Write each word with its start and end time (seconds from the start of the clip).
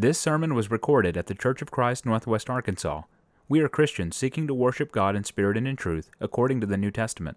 This 0.00 0.16
sermon 0.16 0.54
was 0.54 0.70
recorded 0.70 1.16
at 1.16 1.26
the 1.26 1.34
Church 1.34 1.60
of 1.60 1.72
Christ, 1.72 2.06
Northwest 2.06 2.48
Arkansas. 2.48 3.02
We 3.48 3.58
are 3.62 3.68
Christians 3.68 4.14
seeking 4.14 4.46
to 4.46 4.54
worship 4.54 4.92
God 4.92 5.16
in 5.16 5.24
spirit 5.24 5.56
and 5.56 5.66
in 5.66 5.74
truth, 5.74 6.08
according 6.20 6.60
to 6.60 6.68
the 6.68 6.76
New 6.76 6.92
Testament. 6.92 7.36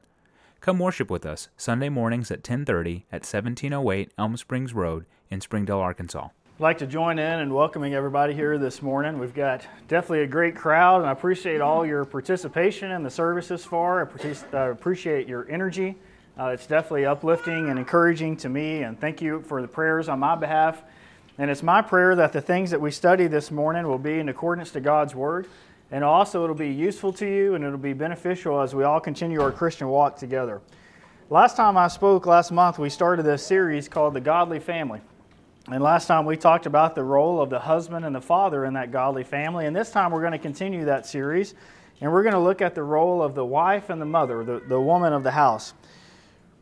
Come 0.60 0.78
worship 0.78 1.10
with 1.10 1.26
us 1.26 1.50
Sunday 1.58 1.90
mornings 1.90 2.30
at 2.30 2.44
10:30 2.44 3.06
at 3.12 3.26
1708 3.26 4.12
Elm 4.16 4.38
Springs 4.38 4.76
Road 4.76 5.08
in 5.32 5.42
Springdale, 5.42 5.80
Arkansas. 5.80 6.28
I'd 6.28 6.60
like 6.60 6.78
to 6.78 6.86
join 6.86 7.18
in 7.18 7.40
and 7.40 7.56
welcoming 7.56 7.96
everybody 7.96 8.36
here 8.36 8.60
this 8.60 8.84
morning. 8.84 9.18
We've 9.18 9.34
got 9.34 9.66
definitely 9.88 10.22
a 10.22 10.28
great 10.28 10.56
crowd, 10.56 11.02
and 11.02 11.10
I 11.10 11.14
appreciate 11.14 11.62
all 11.62 11.84
your 11.84 12.06
participation 12.06 12.92
in 12.92 13.02
the 13.02 13.10
service 13.10 13.48
this 13.48 13.66
far. 13.66 14.08
I 14.54 14.68
appreciate 14.68 15.28
your 15.28 15.50
energy. 15.50 15.98
Uh, 16.40 16.50
it's 16.50 16.68
definitely 16.68 17.08
uplifting 17.08 17.72
and 17.72 17.80
encouraging 17.80 18.38
to 18.38 18.50
me, 18.50 18.84
and 18.84 19.02
thank 19.02 19.20
you 19.20 19.42
for 19.42 19.64
the 19.64 19.68
prayers 19.68 20.08
on 20.08 20.20
my 20.20 20.36
behalf. 20.36 20.84
And 21.42 21.50
it's 21.50 21.64
my 21.64 21.82
prayer 21.82 22.14
that 22.18 22.34
the 22.34 22.40
things 22.40 22.70
that 22.70 22.80
we 22.80 22.92
study 22.92 23.26
this 23.26 23.50
morning 23.50 23.88
will 23.88 23.98
be 23.98 24.20
in 24.20 24.30
accordance 24.30 24.70
to 24.74 24.80
God's 24.80 25.16
Word, 25.16 25.48
and 25.90 26.04
also 26.04 26.44
it'll 26.44 26.56
be 26.56 26.70
useful 26.70 27.12
to 27.14 27.26
you 27.26 27.56
and 27.56 27.64
it'll 27.64 27.80
be 27.80 27.94
beneficial 27.94 28.62
as 28.62 28.76
we 28.76 28.84
all 28.84 29.00
continue 29.00 29.42
our 29.42 29.52
Christian 29.52 29.88
walk 29.88 30.18
together. 30.18 30.62
Last 31.32 31.58
time 31.58 31.78
I 31.78 31.88
spoke 31.88 32.28
last 32.28 32.52
month, 32.52 32.78
we 32.78 32.92
started 32.92 33.24
this 33.24 33.44
series 33.44 33.90
called 33.90 34.14
The 34.14 34.22
Godly 34.22 34.60
Family. 34.60 35.02
And 35.66 35.82
last 35.82 36.06
time 36.06 36.28
we 36.28 36.38
talked 36.38 36.68
about 36.68 36.94
the 36.94 37.04
role 37.04 37.42
of 37.42 37.50
the 37.50 37.62
husband 37.62 38.06
and 38.06 38.14
the 38.16 38.22
father 38.22 38.64
in 38.64 38.76
that 38.76 38.92
godly 38.92 39.24
family. 39.24 39.66
And 39.66 39.76
this 39.76 39.90
time 39.90 40.12
we're 40.12 40.22
going 40.22 40.34
to 40.34 40.38
continue 40.38 40.86
that 40.86 41.08
series. 41.08 41.56
And 42.02 42.12
we're 42.12 42.22
going 42.22 42.36
to 42.36 42.40
look 42.40 42.62
at 42.62 42.76
the 42.76 42.84
role 42.84 43.24
of 43.24 43.34
the 43.34 43.46
wife 43.46 43.90
and 43.90 44.00
the 44.00 44.06
mother, 44.06 44.44
the, 44.44 44.62
the 44.68 44.80
woman 44.80 45.12
of 45.12 45.24
the 45.24 45.32
house. 45.32 45.74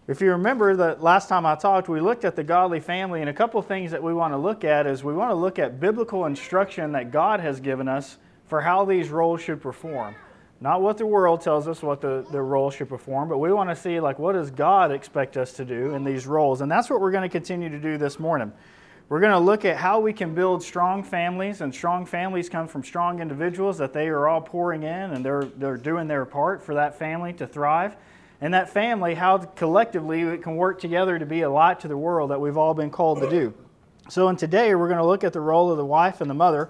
If 0.09 0.21
you 0.21 0.31
remember 0.31 0.75
that 0.75 1.03
last 1.03 1.29
time 1.29 1.45
I 1.45 1.53
talked, 1.53 1.87
we 1.87 2.01
looked 2.01 2.25
at 2.25 2.35
the 2.35 2.43
godly 2.43 2.79
family, 2.79 3.21
and 3.21 3.29
a 3.29 3.33
couple 3.33 3.61
things 3.61 3.91
that 3.91 4.01
we 4.01 4.11
want 4.11 4.33
to 4.33 4.39
look 4.39 4.63
at 4.63 4.87
is 4.87 5.03
we 5.03 5.13
want 5.13 5.29
to 5.29 5.35
look 5.35 5.59
at 5.59 5.79
biblical 5.79 6.25
instruction 6.25 6.93
that 6.93 7.11
God 7.11 7.39
has 7.41 7.59
given 7.59 7.87
us 7.87 8.17
for 8.47 8.59
how 8.59 8.85
these 8.85 9.09
roles 9.09 9.39
should 9.39 9.61
perform. 9.61 10.15
Not 10.61 10.81
what 10.81 10.97
the 10.97 11.05
world 11.05 11.41
tells 11.41 11.67
us 11.67 11.83
what 11.83 12.01
the, 12.01 12.25
the 12.31 12.41
role 12.41 12.71
should 12.71 12.89
perform, 12.89 13.29
but 13.29 13.37
we 13.37 13.53
want 13.53 13.69
to 13.69 13.75
see 13.75 13.99
like 13.99 14.17
what 14.17 14.31
does 14.31 14.49
God 14.49 14.91
expect 14.91 15.37
us 15.37 15.53
to 15.53 15.63
do 15.63 15.93
in 15.93 16.03
these 16.03 16.25
roles. 16.25 16.61
And 16.61 16.71
that's 16.71 16.89
what 16.89 17.01
we're 17.01 17.11
going 17.11 17.21
to 17.21 17.29
continue 17.29 17.69
to 17.69 17.79
do 17.79 17.99
this 17.99 18.17
morning. 18.17 18.51
We're 19.09 19.19
going 19.19 19.33
to 19.33 19.37
look 19.37 19.63
at 19.63 19.77
how 19.77 19.99
we 19.99 20.11
can 20.11 20.33
build 20.33 20.63
strong 20.63 21.03
families, 21.03 21.61
and 21.61 21.71
strong 21.71 22.07
families 22.07 22.49
come 22.49 22.67
from 22.67 22.83
strong 22.83 23.19
individuals 23.19 23.77
that 23.77 23.93
they 23.93 24.07
are 24.07 24.27
all 24.27 24.41
pouring 24.41 24.81
in 24.81 25.11
and 25.11 25.23
they're, 25.23 25.45
they're 25.45 25.77
doing 25.77 26.07
their 26.07 26.25
part 26.25 26.63
for 26.63 26.73
that 26.73 26.97
family 26.97 27.31
to 27.33 27.45
thrive 27.45 27.95
and 28.41 28.53
that 28.53 28.69
family, 28.69 29.15
how 29.15 29.37
collectively 29.37 30.21
it 30.21 30.43
can 30.43 30.55
work 30.55 30.79
together 30.79 31.19
to 31.19 31.25
be 31.25 31.41
a 31.41 31.49
light 31.49 31.81
to 31.81 31.87
the 31.87 31.97
world 31.97 32.31
that 32.31 32.39
we've 32.39 32.57
all 32.57 32.73
been 32.73 32.89
called 32.89 33.21
to 33.21 33.29
do. 33.29 33.53
So, 34.09 34.29
in 34.29 34.37
today, 34.37 34.73
we're 34.75 34.87
going 34.87 34.99
to 34.99 35.05
look 35.05 35.23
at 35.23 35.33
the 35.33 35.41
role 35.41 35.71
of 35.71 35.77
the 35.77 35.85
wife 35.85 36.21
and 36.21 36.29
the 36.29 36.35
mother, 36.35 36.69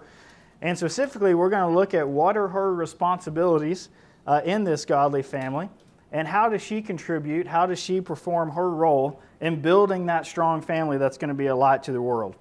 and 0.61 0.77
specifically, 0.77 1.33
we're 1.33 1.49
going 1.49 1.69
to 1.69 1.75
look 1.75 1.93
at 1.93 2.07
what 2.07 2.35
are 2.35 2.49
her 2.49 2.73
responsibilities 2.73 3.89
uh, 4.27 4.41
in 4.43 4.63
this 4.63 4.85
godly 4.85 5.23
family, 5.23 5.69
and 6.11 6.27
how 6.27 6.49
does 6.49 6.61
she 6.61 6.81
contribute, 6.81 7.47
how 7.47 7.65
does 7.65 7.79
she 7.79 8.01
perform 8.01 8.51
her 8.51 8.69
role 8.69 9.21
in 9.41 9.61
building 9.61 10.07
that 10.07 10.25
strong 10.25 10.61
family 10.61 10.97
that's 10.97 11.17
going 11.17 11.29
to 11.29 11.33
be 11.33 11.47
a 11.47 11.55
light 11.55 11.83
to 11.83 11.91
the 11.91 12.01
world. 12.01 12.35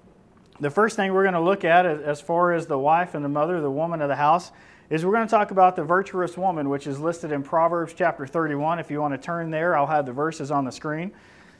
The 0.59 0.69
first 0.69 0.95
thing 0.95 1.13
we're 1.13 1.23
going 1.23 1.35
to 1.35 1.41
look 1.41 1.63
at, 1.63 1.85
as 1.85 2.19
far 2.19 2.53
as 2.53 2.67
the 2.67 2.77
wife 2.77 3.15
and 3.15 3.23
the 3.23 3.29
mother, 3.29 3.61
the 3.61 3.71
woman 3.71 4.01
of 4.01 4.09
the 4.09 4.15
house, 4.15 4.51
is 4.89 5.05
we're 5.05 5.13
going 5.13 5.27
to 5.27 5.31
talk 5.31 5.51
about 5.51 5.75
the 5.75 5.83
virtuous 5.83 6.35
woman, 6.35 6.67
which 6.67 6.87
is 6.87 6.99
listed 6.99 7.31
in 7.31 7.43
Proverbs 7.43 7.93
chapter 7.95 8.25
31. 8.25 8.79
If 8.79 8.89
you 8.89 8.99
want 8.99 9.13
to 9.13 9.19
turn 9.19 9.51
there, 9.51 9.77
I'll 9.77 9.85
have 9.85 10.05
the 10.05 10.13
verses 10.13 10.49
on 10.49 10.65
the 10.65 10.71
screen. 10.71 11.11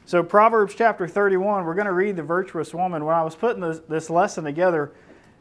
So, 0.04 0.22
Proverbs 0.24 0.74
chapter 0.74 1.06
31, 1.06 1.64
we're 1.64 1.74
going 1.74 1.86
to 1.86 1.92
read 1.92 2.16
the 2.16 2.22
virtuous 2.24 2.74
woman. 2.74 3.04
When 3.04 3.14
I 3.14 3.22
was 3.22 3.36
putting 3.36 3.60
this, 3.60 3.80
this 3.88 4.10
lesson 4.10 4.42
together, 4.42 4.92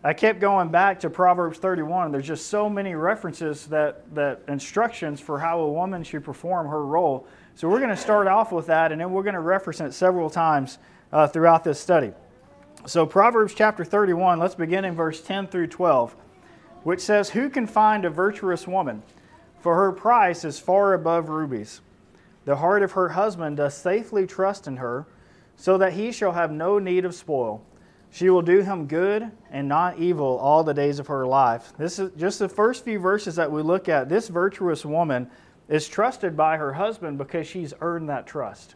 I 0.03 0.13
kept 0.13 0.39
going 0.39 0.69
back 0.69 0.99
to 0.99 1.09
Proverbs 1.09 1.57
31. 1.57 2.11
There's 2.11 2.27
just 2.27 2.47
so 2.47 2.69
many 2.69 2.93
references 2.93 3.65
that, 3.67 4.13
that 4.13 4.41
instructions 4.47 5.19
for 5.19 5.39
how 5.39 5.61
a 5.61 5.71
woman 5.71 6.03
should 6.03 6.23
perform 6.23 6.67
her 6.67 6.85
role. 6.85 7.25
So, 7.55 7.67
we're 7.67 7.79
going 7.79 7.89
to 7.89 7.97
start 7.97 8.27
off 8.27 8.51
with 8.51 8.67
that, 8.67 8.91
and 8.91 9.01
then 9.01 9.11
we're 9.11 9.23
going 9.23 9.33
to 9.33 9.39
reference 9.39 9.81
it 9.81 9.93
several 9.93 10.29
times 10.29 10.77
uh, 11.11 11.25
throughout 11.25 11.63
this 11.63 11.79
study. 11.79 12.11
So, 12.85 13.07
Proverbs 13.07 13.55
chapter 13.55 13.83
31, 13.83 14.37
let's 14.37 14.53
begin 14.53 14.85
in 14.85 14.93
verse 14.93 15.21
10 15.21 15.47
through 15.47 15.67
12 15.67 16.15
which 16.89 17.01
says, 17.01 17.29
Who 17.29 17.51
can 17.51 17.67
find 17.67 18.03
a 18.03 18.09
virtuous 18.09 18.67
woman? 18.67 19.03
For 19.59 19.75
her 19.75 19.91
price 19.91 20.43
is 20.43 20.59
far 20.59 20.95
above 20.95 21.29
rubies. 21.29 21.81
The 22.45 22.55
heart 22.55 22.81
of 22.81 22.93
her 22.93 23.09
husband 23.09 23.57
does 23.57 23.77
safely 23.77 24.25
trust 24.25 24.65
in 24.65 24.77
her, 24.77 25.05
so 25.55 25.77
that 25.77 25.93
he 25.93 26.11
shall 26.11 26.31
have 26.31 26.51
no 26.51 26.79
need 26.79 27.05
of 27.05 27.13
spoil. 27.13 27.63
She 28.09 28.31
will 28.31 28.41
do 28.41 28.61
him 28.61 28.87
good 28.87 29.29
and 29.51 29.67
not 29.67 29.99
evil 29.99 30.39
all 30.39 30.63
the 30.63 30.73
days 30.73 30.97
of 30.97 31.05
her 31.05 31.27
life. 31.27 31.73
This 31.77 31.99
is 31.99 32.09
just 32.17 32.39
the 32.39 32.49
first 32.49 32.83
few 32.85 32.97
verses 32.97 33.35
that 33.35 33.51
we 33.51 33.61
look 33.61 33.87
at. 33.87 34.09
This 34.09 34.27
virtuous 34.27 34.83
woman 34.83 35.29
is 35.67 35.87
trusted 35.87 36.35
by 36.35 36.57
her 36.57 36.73
husband 36.73 37.19
because 37.19 37.45
she's 37.45 37.71
earned 37.81 38.09
that 38.09 38.25
trust. 38.25 38.73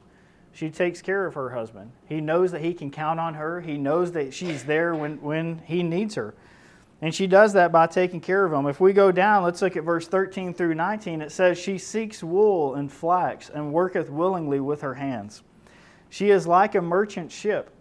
She 0.51 0.69
takes 0.69 1.01
care 1.01 1.25
of 1.25 1.33
her 1.33 1.49
husband. 1.49 1.91
He 2.05 2.21
knows 2.21 2.51
that 2.51 2.61
he 2.61 2.75
can 2.75 2.91
count 2.91 3.19
on 3.19 3.33
her. 3.33 3.61
He 3.61 3.75
knows 3.79 4.11
that 4.11 4.35
she's 4.35 4.65
there 4.65 4.93
when, 4.93 5.19
when 5.19 5.63
he 5.65 5.81
needs 5.81 6.13
her. 6.13 6.35
And 7.03 7.13
she 7.13 7.27
does 7.27 7.51
that 7.51 7.73
by 7.73 7.87
taking 7.87 8.21
care 8.21 8.45
of 8.45 8.51
them. 8.51 8.65
If 8.65 8.79
we 8.79 8.93
go 8.93 9.11
down, 9.11 9.43
let's 9.43 9.61
look 9.61 9.75
at 9.75 9.83
verse 9.83 10.07
13 10.07 10.53
through 10.53 10.75
19. 10.75 11.21
It 11.21 11.33
says, 11.33 11.57
She 11.57 11.77
seeks 11.77 12.23
wool 12.23 12.75
and 12.75 12.89
flax 12.89 13.49
and 13.49 13.73
worketh 13.73 14.09
willingly 14.09 14.61
with 14.61 14.79
her 14.83 14.93
hands. 14.93 15.43
She 16.09 16.29
is 16.29 16.47
like 16.47 16.75
a 16.75 16.81
merchant 16.81 17.29
ship. 17.29 17.71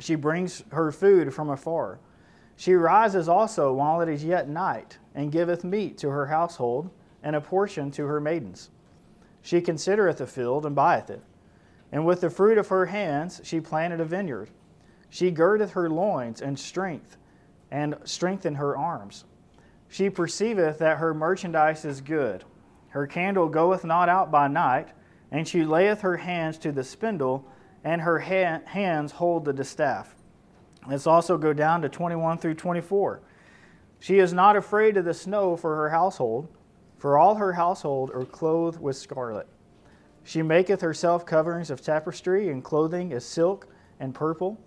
She 0.00 0.14
brings 0.14 0.64
her 0.72 0.90
food 0.92 1.34
from 1.34 1.50
afar. 1.50 1.98
She 2.56 2.72
rises 2.72 3.28
also 3.28 3.70
while 3.74 4.00
it 4.00 4.08
is 4.08 4.24
yet 4.24 4.48
night, 4.48 4.96
and 5.14 5.30
giveth 5.30 5.62
meat 5.62 5.98
to 5.98 6.08
her 6.08 6.28
household, 6.28 6.88
and 7.22 7.36
a 7.36 7.42
portion 7.42 7.90
to 7.90 8.06
her 8.06 8.18
maidens. 8.18 8.70
She 9.42 9.60
considereth 9.60 10.22
a 10.22 10.26
field, 10.26 10.64
and 10.64 10.74
buyeth 10.74 11.10
it. 11.10 11.22
And 11.92 12.06
with 12.06 12.22
the 12.22 12.30
fruit 12.30 12.56
of 12.56 12.68
her 12.68 12.86
hands 12.86 13.42
she 13.44 13.60
planted 13.60 14.00
a 14.00 14.06
vineyard. 14.06 14.48
She 15.10 15.30
girdeth 15.30 15.72
her 15.72 15.90
loins 15.90 16.40
and 16.40 16.58
strength 16.58 17.18
and 17.74 17.96
strengthen 18.04 18.54
her 18.54 18.76
arms. 18.76 19.24
She 19.88 20.08
perceiveth 20.08 20.78
that 20.78 20.98
her 20.98 21.12
merchandise 21.12 21.84
is 21.84 22.00
good. 22.00 22.44
Her 22.90 23.08
candle 23.08 23.48
goeth 23.48 23.84
not 23.84 24.08
out 24.08 24.30
by 24.30 24.46
night, 24.46 24.90
and 25.32 25.46
she 25.46 25.64
layeth 25.64 26.02
her 26.02 26.18
hands 26.18 26.56
to 26.58 26.70
the 26.70 26.84
spindle, 26.84 27.44
and 27.82 28.00
her 28.02 28.20
ha- 28.20 28.60
hands 28.66 29.10
hold 29.10 29.44
the 29.44 29.52
distaff. 29.52 30.14
Let's 30.86 31.08
also 31.08 31.36
go 31.36 31.52
down 31.52 31.82
to 31.82 31.88
21 31.88 32.38
through 32.38 32.54
24. 32.54 33.22
She 33.98 34.20
is 34.20 34.32
not 34.32 34.54
afraid 34.54 34.96
of 34.96 35.04
the 35.04 35.12
snow 35.12 35.56
for 35.56 35.74
her 35.74 35.90
household, 35.90 36.46
for 36.96 37.18
all 37.18 37.34
her 37.34 37.54
household 37.54 38.12
are 38.14 38.24
clothed 38.24 38.80
with 38.80 38.94
scarlet. 38.94 39.48
She 40.22 40.42
maketh 40.42 40.80
herself 40.80 41.26
coverings 41.26 41.70
of 41.70 41.82
tapestry, 41.82 42.50
and 42.50 42.62
clothing 42.62 43.10
is 43.10 43.24
silk 43.24 43.66
and 43.98 44.14
purple. 44.14 44.60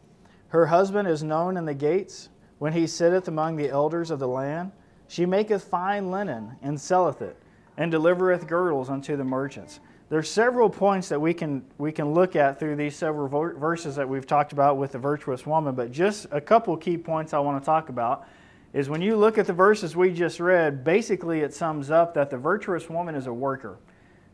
Her 0.49 0.65
husband 0.65 1.07
is 1.07 1.23
known 1.23 1.55
in 1.55 1.63
the 1.63 1.73
gates 1.73 2.27
when 2.59 2.73
he 2.73 2.87
sitteth 2.87 3.27
among 3.27 3.55
the 3.55 3.69
elders 3.69 4.11
of 4.11 4.19
the 4.19 4.27
land, 4.27 4.71
she 5.07 5.25
maketh 5.25 5.63
fine 5.63 6.11
linen 6.11 6.55
and 6.61 6.79
selleth 6.79 7.21
it, 7.21 7.37
and 7.77 7.91
delivereth 7.91 8.47
girdles 8.47 8.89
unto 8.89 9.15
the 9.15 9.23
merchants. 9.23 9.79
There's 10.09 10.29
several 10.29 10.69
points 10.69 11.09
that 11.09 11.19
we 11.19 11.33
can 11.33 11.65
we 11.77 11.91
can 11.91 12.13
look 12.13 12.35
at 12.35 12.59
through 12.59 12.77
these 12.77 12.95
several 12.95 13.27
verses 13.27 13.95
that 13.97 14.07
we've 14.07 14.25
talked 14.25 14.53
about 14.53 14.77
with 14.77 14.93
the 14.93 14.99
virtuous 14.99 15.45
woman, 15.45 15.75
but 15.75 15.91
just 15.91 16.27
a 16.31 16.39
couple 16.39 16.75
key 16.77 16.97
points 16.97 17.33
I 17.33 17.39
want 17.39 17.61
to 17.61 17.65
talk 17.65 17.89
about 17.89 18.27
is 18.73 18.89
when 18.89 19.01
you 19.01 19.15
look 19.17 19.37
at 19.37 19.47
the 19.47 19.53
verses 19.53 19.95
we 19.95 20.13
just 20.13 20.39
read, 20.39 20.83
basically 20.83 21.41
it 21.41 21.53
sums 21.53 21.91
up 21.91 22.13
that 22.13 22.29
the 22.29 22.37
virtuous 22.37 22.89
woman 22.89 23.15
is 23.15 23.27
a 23.27 23.33
worker. 23.33 23.77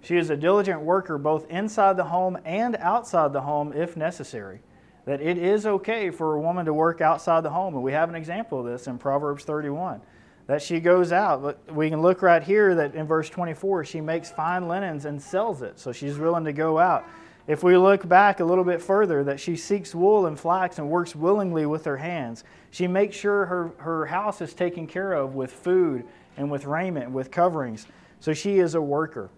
She 0.01 0.17
is 0.17 0.29
a 0.29 0.38
diligent 0.38 0.81
worker 0.81 1.17
both 1.17 1.50
inside 1.50 1.97
the 1.97 2.03
home 2.03 2.38
and 2.45 2.75
outside 2.75 3.34
the 3.34 3.41
home 3.41 3.73
if 3.73 3.95
necessary 3.97 4.61
that 5.06 5.22
it 5.22 5.38
is 5.38 5.66
okay 5.66 6.09
for 6.09 6.36
a 6.36 6.40
woman 6.40 6.66
to 6.66 6.74
work 6.74 7.02
outside 7.02 7.41
the 7.41 7.50
home. 7.50 7.75
And 7.75 7.84
we 7.84 7.91
have 7.91 8.09
an 8.09 8.16
example 8.16 8.59
of 8.59 8.66
this 8.66 8.88
in 8.88 8.97
Proverbs 8.97 9.44
31. 9.44 10.02
That 10.47 10.61
she 10.61 10.79
goes 10.79 11.11
out. 11.11 11.41
But 11.41 11.73
We 11.73 11.90
can 11.90 12.02
look 12.02 12.22
right 12.22 12.44
here 12.44 12.76
that 12.76 12.96
in 12.96 13.05
verse 13.05 13.29
24, 13.29 13.85
she 13.85 14.02
makes 14.02 14.32
fine 14.32 14.67
linens 14.67 15.05
and 15.05 15.22
sells 15.22 15.61
it. 15.61 15.79
So 15.79 15.91
she's 15.91 16.17
willing 16.17 16.46
to 16.46 16.53
go 16.53 16.79
out. 16.79 17.05
If 17.46 17.61
we 17.61 17.76
look 17.76 18.08
back 18.08 18.40
a 18.40 18.46
little 18.46 18.64
bit 18.64 18.82
further, 18.82 19.23
that 19.26 19.40
she 19.40 19.58
seeks 19.58 19.94
wool 19.94 20.28
and 20.28 20.40
flax 20.40 20.79
and 20.79 20.90
works 20.90 21.14
willingly 21.14 21.66
with 21.66 21.84
her 21.84 21.97
hands. 21.97 22.46
She 22.72 22.88
makes 22.88 23.17
sure 23.17 23.46
her, 23.46 23.72
her 23.78 24.05
house 24.05 24.40
is 24.40 24.53
taken 24.53 24.88
care 24.88 25.14
of 25.14 25.35
with 25.35 25.52
food 25.52 26.05
and 26.38 26.50
with 26.50 26.66
raiment, 26.66 27.11
with 27.11 27.32
coverings. 27.32 27.85
So 28.22 28.34
she 28.34 28.59
is 28.59 28.76
a 28.76 28.82
worker. 28.82 29.29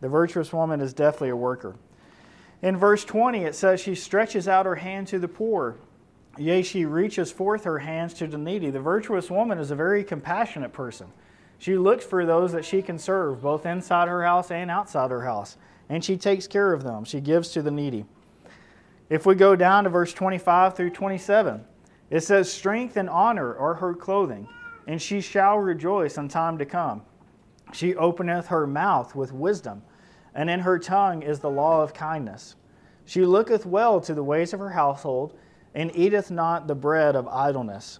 The 0.00 0.08
virtuous 0.08 0.52
woman 0.52 0.80
is 0.80 0.92
definitely 0.92 1.30
a 1.30 1.36
worker. 1.36 1.74
In 2.62 2.76
verse 2.76 3.04
20, 3.04 3.44
it 3.44 3.54
says, 3.54 3.80
She 3.80 3.94
stretches 3.94 4.48
out 4.48 4.66
her 4.66 4.76
hand 4.76 5.06
to 5.08 5.18
the 5.18 5.28
poor. 5.28 5.76
Yea, 6.36 6.62
she 6.62 6.84
reaches 6.84 7.30
forth 7.30 7.64
her 7.64 7.78
hands 7.78 8.14
to 8.14 8.26
the 8.26 8.38
needy. 8.38 8.70
The 8.70 8.80
virtuous 8.80 9.30
woman 9.30 9.58
is 9.58 9.70
a 9.70 9.76
very 9.76 10.04
compassionate 10.04 10.72
person. 10.72 11.08
She 11.58 11.76
looks 11.76 12.04
for 12.04 12.24
those 12.24 12.52
that 12.52 12.64
she 12.64 12.82
can 12.82 12.98
serve, 12.98 13.42
both 13.42 13.66
inside 13.66 14.08
her 14.08 14.22
house 14.22 14.50
and 14.50 14.70
outside 14.70 15.10
her 15.10 15.24
house, 15.24 15.56
and 15.88 16.04
she 16.04 16.16
takes 16.16 16.46
care 16.46 16.72
of 16.72 16.84
them. 16.84 17.04
She 17.04 17.20
gives 17.20 17.48
to 17.50 17.62
the 17.62 17.70
needy. 17.70 18.04
If 19.10 19.26
we 19.26 19.34
go 19.34 19.56
down 19.56 19.84
to 19.84 19.90
verse 19.90 20.12
25 20.12 20.76
through 20.76 20.90
27, 20.90 21.64
It 22.10 22.20
says, 22.20 22.50
Strength 22.52 22.96
and 22.96 23.10
honor 23.10 23.56
are 23.56 23.74
her 23.74 23.94
clothing, 23.94 24.48
and 24.86 25.00
she 25.00 25.20
shall 25.20 25.58
rejoice 25.58 26.16
in 26.16 26.28
time 26.28 26.58
to 26.58 26.64
come. 26.64 27.02
She 27.72 27.94
openeth 27.96 28.46
her 28.46 28.66
mouth 28.66 29.14
with 29.14 29.32
wisdom, 29.32 29.82
and 30.38 30.48
in 30.48 30.60
her 30.60 30.78
tongue 30.78 31.22
is 31.22 31.40
the 31.40 31.50
law 31.50 31.82
of 31.82 31.92
kindness. 31.92 32.54
She 33.06 33.26
looketh 33.26 33.66
well 33.66 34.00
to 34.02 34.14
the 34.14 34.22
ways 34.22 34.52
of 34.52 34.60
her 34.60 34.70
household, 34.70 35.36
and 35.74 35.90
eateth 35.96 36.30
not 36.30 36.68
the 36.68 36.76
bread 36.76 37.16
of 37.16 37.26
idleness. 37.26 37.98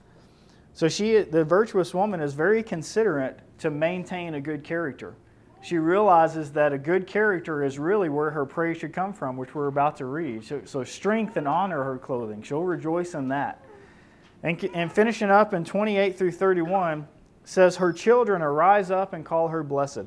So 0.73 0.88
she, 0.88 1.23
the 1.23 1.43
virtuous 1.43 1.93
woman, 1.93 2.20
is 2.20 2.35
very 2.35 2.62
considerate 2.62 3.40
to 3.58 3.70
maintain 3.70 4.35
a 4.35 4.40
good 4.40 4.62
character. 4.62 5.17
She 5.62 5.79
realizes 5.79 6.52
that 6.52 6.73
a 6.73 6.79
good 6.79 7.08
character 7.08 7.64
is 7.64 7.76
really 7.76 8.08
where 8.08 8.31
her 8.31 8.46
praise 8.46 8.76
should 8.76 8.93
come 8.93 9.12
from, 9.12 9.37
which 9.37 9.52
we're 9.52 9.67
about 9.67 9.96
to 9.96 10.05
read. 10.05 10.44
So, 10.44 10.62
so 10.64 10.84
strength 10.84 11.37
and 11.37 11.49
honor 11.49 11.82
her 11.82 11.99
clothing. 11.99 12.43
She'll 12.43 12.62
rejoice 12.62 13.14
in 13.14 13.26
that. 13.31 13.64
And, 14.44 14.62
and 14.75 14.93
finishing 14.93 15.31
up 15.31 15.55
in 15.55 15.64
28 15.64 16.17
through 16.17 16.31
31 16.31 17.08
says, 17.43 17.79
Her 17.79 17.93
children 17.93 18.43
arise 18.43 18.93
up 18.93 19.12
and 19.12 19.25
call 19.25 19.49
her 19.49 19.64
blessed. 19.64 20.06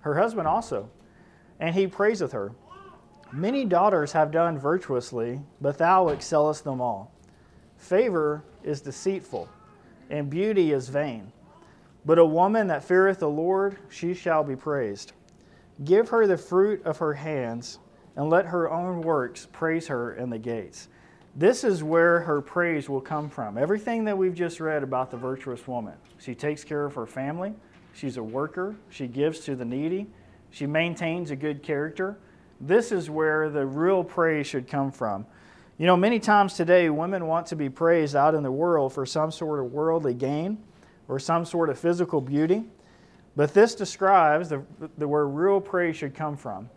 Her 0.00 0.14
husband 0.14 0.48
also. 0.48 0.88
And 1.60 1.74
he 1.74 1.86
praiseth 1.86 2.32
her. 2.32 2.52
Many 3.32 3.64
daughters 3.64 4.12
have 4.12 4.30
done 4.30 4.58
virtuously, 4.58 5.40
but 5.60 5.78
thou 5.78 6.08
excellest 6.08 6.64
them 6.64 6.80
all. 6.80 7.12
Favor 7.76 8.44
is 8.62 8.80
deceitful, 8.80 9.48
and 10.10 10.30
beauty 10.30 10.72
is 10.72 10.88
vain. 10.88 11.32
But 12.04 12.18
a 12.18 12.24
woman 12.24 12.68
that 12.68 12.84
feareth 12.84 13.18
the 13.18 13.28
Lord, 13.28 13.78
she 13.88 14.14
shall 14.14 14.44
be 14.44 14.56
praised. 14.56 15.12
Give 15.84 16.08
her 16.08 16.26
the 16.26 16.38
fruit 16.38 16.84
of 16.84 16.98
her 16.98 17.14
hands, 17.14 17.80
and 18.14 18.30
let 18.30 18.46
her 18.46 18.70
own 18.70 19.02
works 19.02 19.46
praise 19.52 19.88
her 19.88 20.14
in 20.14 20.30
the 20.30 20.38
gates. 20.38 20.88
This 21.34 21.64
is 21.64 21.82
where 21.82 22.20
her 22.20 22.40
praise 22.40 22.88
will 22.88 23.00
come 23.00 23.28
from. 23.28 23.58
Everything 23.58 24.04
that 24.04 24.16
we've 24.16 24.34
just 24.34 24.58
read 24.58 24.82
about 24.82 25.10
the 25.10 25.18
virtuous 25.18 25.68
woman. 25.68 25.94
She 26.18 26.34
takes 26.34 26.64
care 26.64 26.86
of 26.86 26.94
her 26.94 27.06
family, 27.06 27.52
she's 27.92 28.16
a 28.16 28.22
worker, 28.22 28.74
she 28.88 29.06
gives 29.06 29.40
to 29.40 29.54
the 29.54 29.64
needy, 29.64 30.06
she 30.50 30.66
maintains 30.66 31.30
a 31.30 31.36
good 31.36 31.62
character. 31.62 32.18
This 32.60 32.92
is 32.92 33.10
where 33.10 33.50
the 33.50 33.66
real 33.66 34.02
praise 34.02 34.46
should 34.46 34.66
come 34.68 34.90
from. 34.90 35.26
You 35.78 35.86
know, 35.86 35.96
many 35.96 36.18
times 36.18 36.54
today, 36.54 36.88
women 36.88 37.26
want 37.26 37.46
to 37.48 37.56
be 37.56 37.68
praised 37.68 38.16
out 38.16 38.34
in 38.34 38.42
the 38.42 38.50
world 38.50 38.94
for 38.94 39.04
some 39.04 39.30
sort 39.30 39.60
of 39.60 39.72
worldly 39.72 40.14
gain 40.14 40.58
or 41.06 41.18
some 41.18 41.44
sort 41.44 41.68
of 41.68 41.78
physical 41.78 42.20
beauty. 42.20 42.64
But 43.36 43.52
this 43.52 43.74
describes 43.74 44.48
the, 44.48 44.62
the, 44.96 45.06
where 45.06 45.26
real 45.26 45.60
praise 45.60 45.96
should 45.96 46.14
come 46.14 46.36
from. 46.36 46.70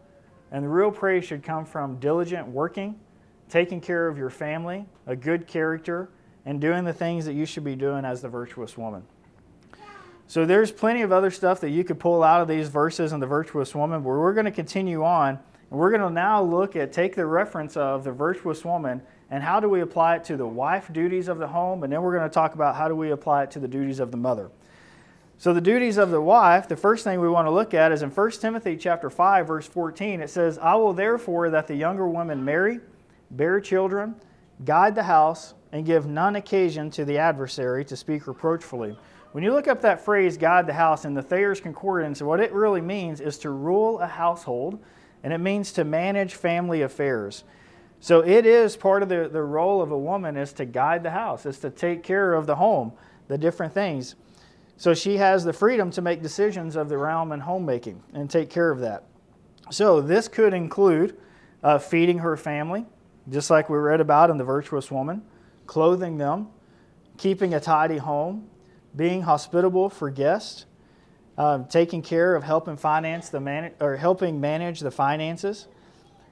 And 0.52 0.66
the 0.66 0.70
real 0.70 0.92
praise 0.92 1.24
should 1.24 1.44
come 1.44 1.66
from 1.66 1.98
diligent 2.00 2.48
working, 2.48 3.00
taking 3.48 3.80
care 3.80 4.08
of 4.08 4.18
your 4.18 4.30
family, 4.30 4.86
a 5.08 5.16
good 5.16 5.48
character, 5.48 6.10
and 6.46 6.60
doing 6.60 6.84
the 6.84 6.94
things 6.94 7.26
that 7.26 7.34
you 7.34 7.46
should 7.46 7.64
be 7.64 7.76
doing 7.76 8.04
as 8.04 8.22
the 8.22 8.28
virtuous 8.28 8.78
woman. 8.78 9.04
So 10.30 10.46
there's 10.46 10.72
plenty 10.72 11.02
of 11.02 11.12
other 11.12 11.32
stuff 11.32 11.60
that 11.62 11.72
you 11.72 11.84
could 11.84 12.00
pull 12.00 12.22
out 12.22 12.40
of 12.40 12.48
these 12.48 12.70
verses 12.70 13.14
in 13.14 13.20
the 13.20 13.26
virtuous 13.26 13.74
woman, 13.74 14.04
but 14.04 14.10
we're 14.10 14.36
going 14.36 14.46
to 14.46 14.52
continue 14.52 15.04
on. 15.04 15.40
And 15.72 15.80
we're 15.80 15.90
going 15.90 16.04
to 16.04 16.10
now 16.12 16.40
look 16.44 16.76
at, 16.76 16.94
take 16.94 17.16
the 17.16 17.26
reference 17.26 17.76
of 17.76 18.04
the 18.04 18.12
virtuous 18.12 18.64
woman 18.64 19.02
and 19.32 19.42
how 19.42 19.60
do 19.60 19.68
we 19.68 19.82
apply 19.82 20.18
it 20.18 20.24
to 20.26 20.38
the 20.38 20.46
wife 20.46 20.94
duties 20.94 21.30
of 21.30 21.40
the 21.40 21.48
home, 21.48 21.82
and 21.84 21.92
then 21.92 22.04
we're 22.04 22.16
going 22.16 22.30
to 22.30 22.34
talk 22.34 22.54
about 22.54 22.76
how 22.76 22.88
do 22.88 22.96
we 22.96 23.10
apply 23.10 23.42
it 23.42 23.52
to 23.52 23.60
the 23.60 23.68
duties 23.68 24.00
of 24.00 24.12
the 24.12 24.18
mother. 24.18 24.52
So 25.40 25.52
the 25.52 25.62
duties 25.62 25.98
of 25.98 26.12
the 26.12 26.22
wife, 26.22 26.68
the 26.68 26.78
first 26.78 27.04
thing 27.04 27.20
we 27.20 27.28
want 27.28 27.48
to 27.48 27.52
look 27.52 27.74
at 27.74 27.92
is 27.92 28.04
in 28.04 28.12
1 28.12 28.32
Timothy 28.34 28.78
chapter 28.78 29.10
5 29.10 29.48
verse 29.48 29.66
14. 29.66 30.22
It 30.22 30.30
says, 30.30 30.60
"I 30.60 30.76
will 30.76 30.94
therefore 30.94 31.50
that 31.50 31.66
the 31.66 31.76
younger 31.76 32.08
women 32.08 32.46
marry, 32.46 32.82
bear 33.32 33.60
children, 33.60 34.14
guide 34.64 34.94
the 34.94 35.04
house, 35.04 35.56
and 35.72 35.88
give 35.88 36.06
none 36.06 36.36
occasion 36.36 36.92
to 36.92 37.04
the 37.04 37.18
adversary 37.18 37.84
to 37.86 37.96
speak 37.96 38.28
reproachfully." 38.28 38.96
When 39.32 39.44
you 39.44 39.54
look 39.54 39.68
up 39.68 39.82
that 39.82 40.04
phrase 40.04 40.38
guide 40.38 40.66
the 40.66 40.74
house 40.74 41.06
in 41.06 41.14
the 41.14 41.22
Thayer's 41.22 41.62
Concordance, 41.62 42.20
what 42.22 42.40
it 42.40 42.52
really 42.52 42.82
means 42.82 43.22
is 43.22 43.38
to 43.40 43.52
rule 43.52 44.00
a 44.00 44.08
household, 44.08 44.80
and 45.24 45.32
it 45.32 45.38
means 45.38 45.72
to 45.74 45.84
manage 45.84 46.34
family 46.34 46.82
affairs. 46.82 47.44
So 48.00 48.22
it 48.22 48.48
is 48.48 48.76
part 48.76 49.04
of 49.04 49.10
the, 49.10 49.30
the 49.32 49.44
role 49.44 49.84
of 49.84 49.92
a 49.92 49.98
woman 49.98 50.36
is 50.36 50.52
to 50.54 50.66
guide 50.66 51.04
the 51.04 51.12
house, 51.12 51.46
is 51.46 51.60
to 51.60 51.70
take 51.70 52.02
care 52.02 52.34
of 52.34 52.48
the 52.48 52.56
home, 52.56 52.92
the 53.28 53.38
different 53.38 53.72
things. 53.72 54.16
So 54.78 54.96
she 54.96 55.18
has 55.18 55.44
the 55.44 55.54
freedom 55.54 55.92
to 55.92 56.02
make 56.02 56.24
decisions 56.24 56.76
of 56.76 56.90
the 56.90 56.98
realm 56.98 57.32
and 57.32 57.44
homemaking 57.44 58.02
and 58.14 58.30
take 58.30 58.50
care 58.50 58.72
of 58.72 58.80
that. 58.80 59.04
So 59.70 60.02
this 60.02 60.28
could 60.28 60.56
include 60.56 61.18
uh, 61.62 61.78
feeding 61.78 62.18
her 62.20 62.36
family, 62.36 62.86
just 63.30 63.52
like 63.52 63.70
we 63.70 63.78
read 63.78 64.02
about 64.02 64.32
in 64.32 64.38
the 64.38 64.44
virtuous 64.44 64.90
woman, 64.90 65.22
clothing 65.68 66.18
them, 66.18 66.48
keeping 67.18 67.54
a 67.54 67.60
tidy 67.60 67.98
home, 67.98 68.49
being 68.96 69.22
hospitable 69.22 69.90
for 69.90 70.10
guests, 70.10 70.66
uh, 71.38 71.64
taking 71.66 72.02
care 72.02 72.36
of 72.36 72.44
helping 72.44 72.78
finance 72.78 73.30
the 73.30 73.40
man- 73.40 73.72
or 73.80 73.96
helping 73.98 74.42
manage 74.42 74.80
the 74.82 74.92
finances 74.92 75.68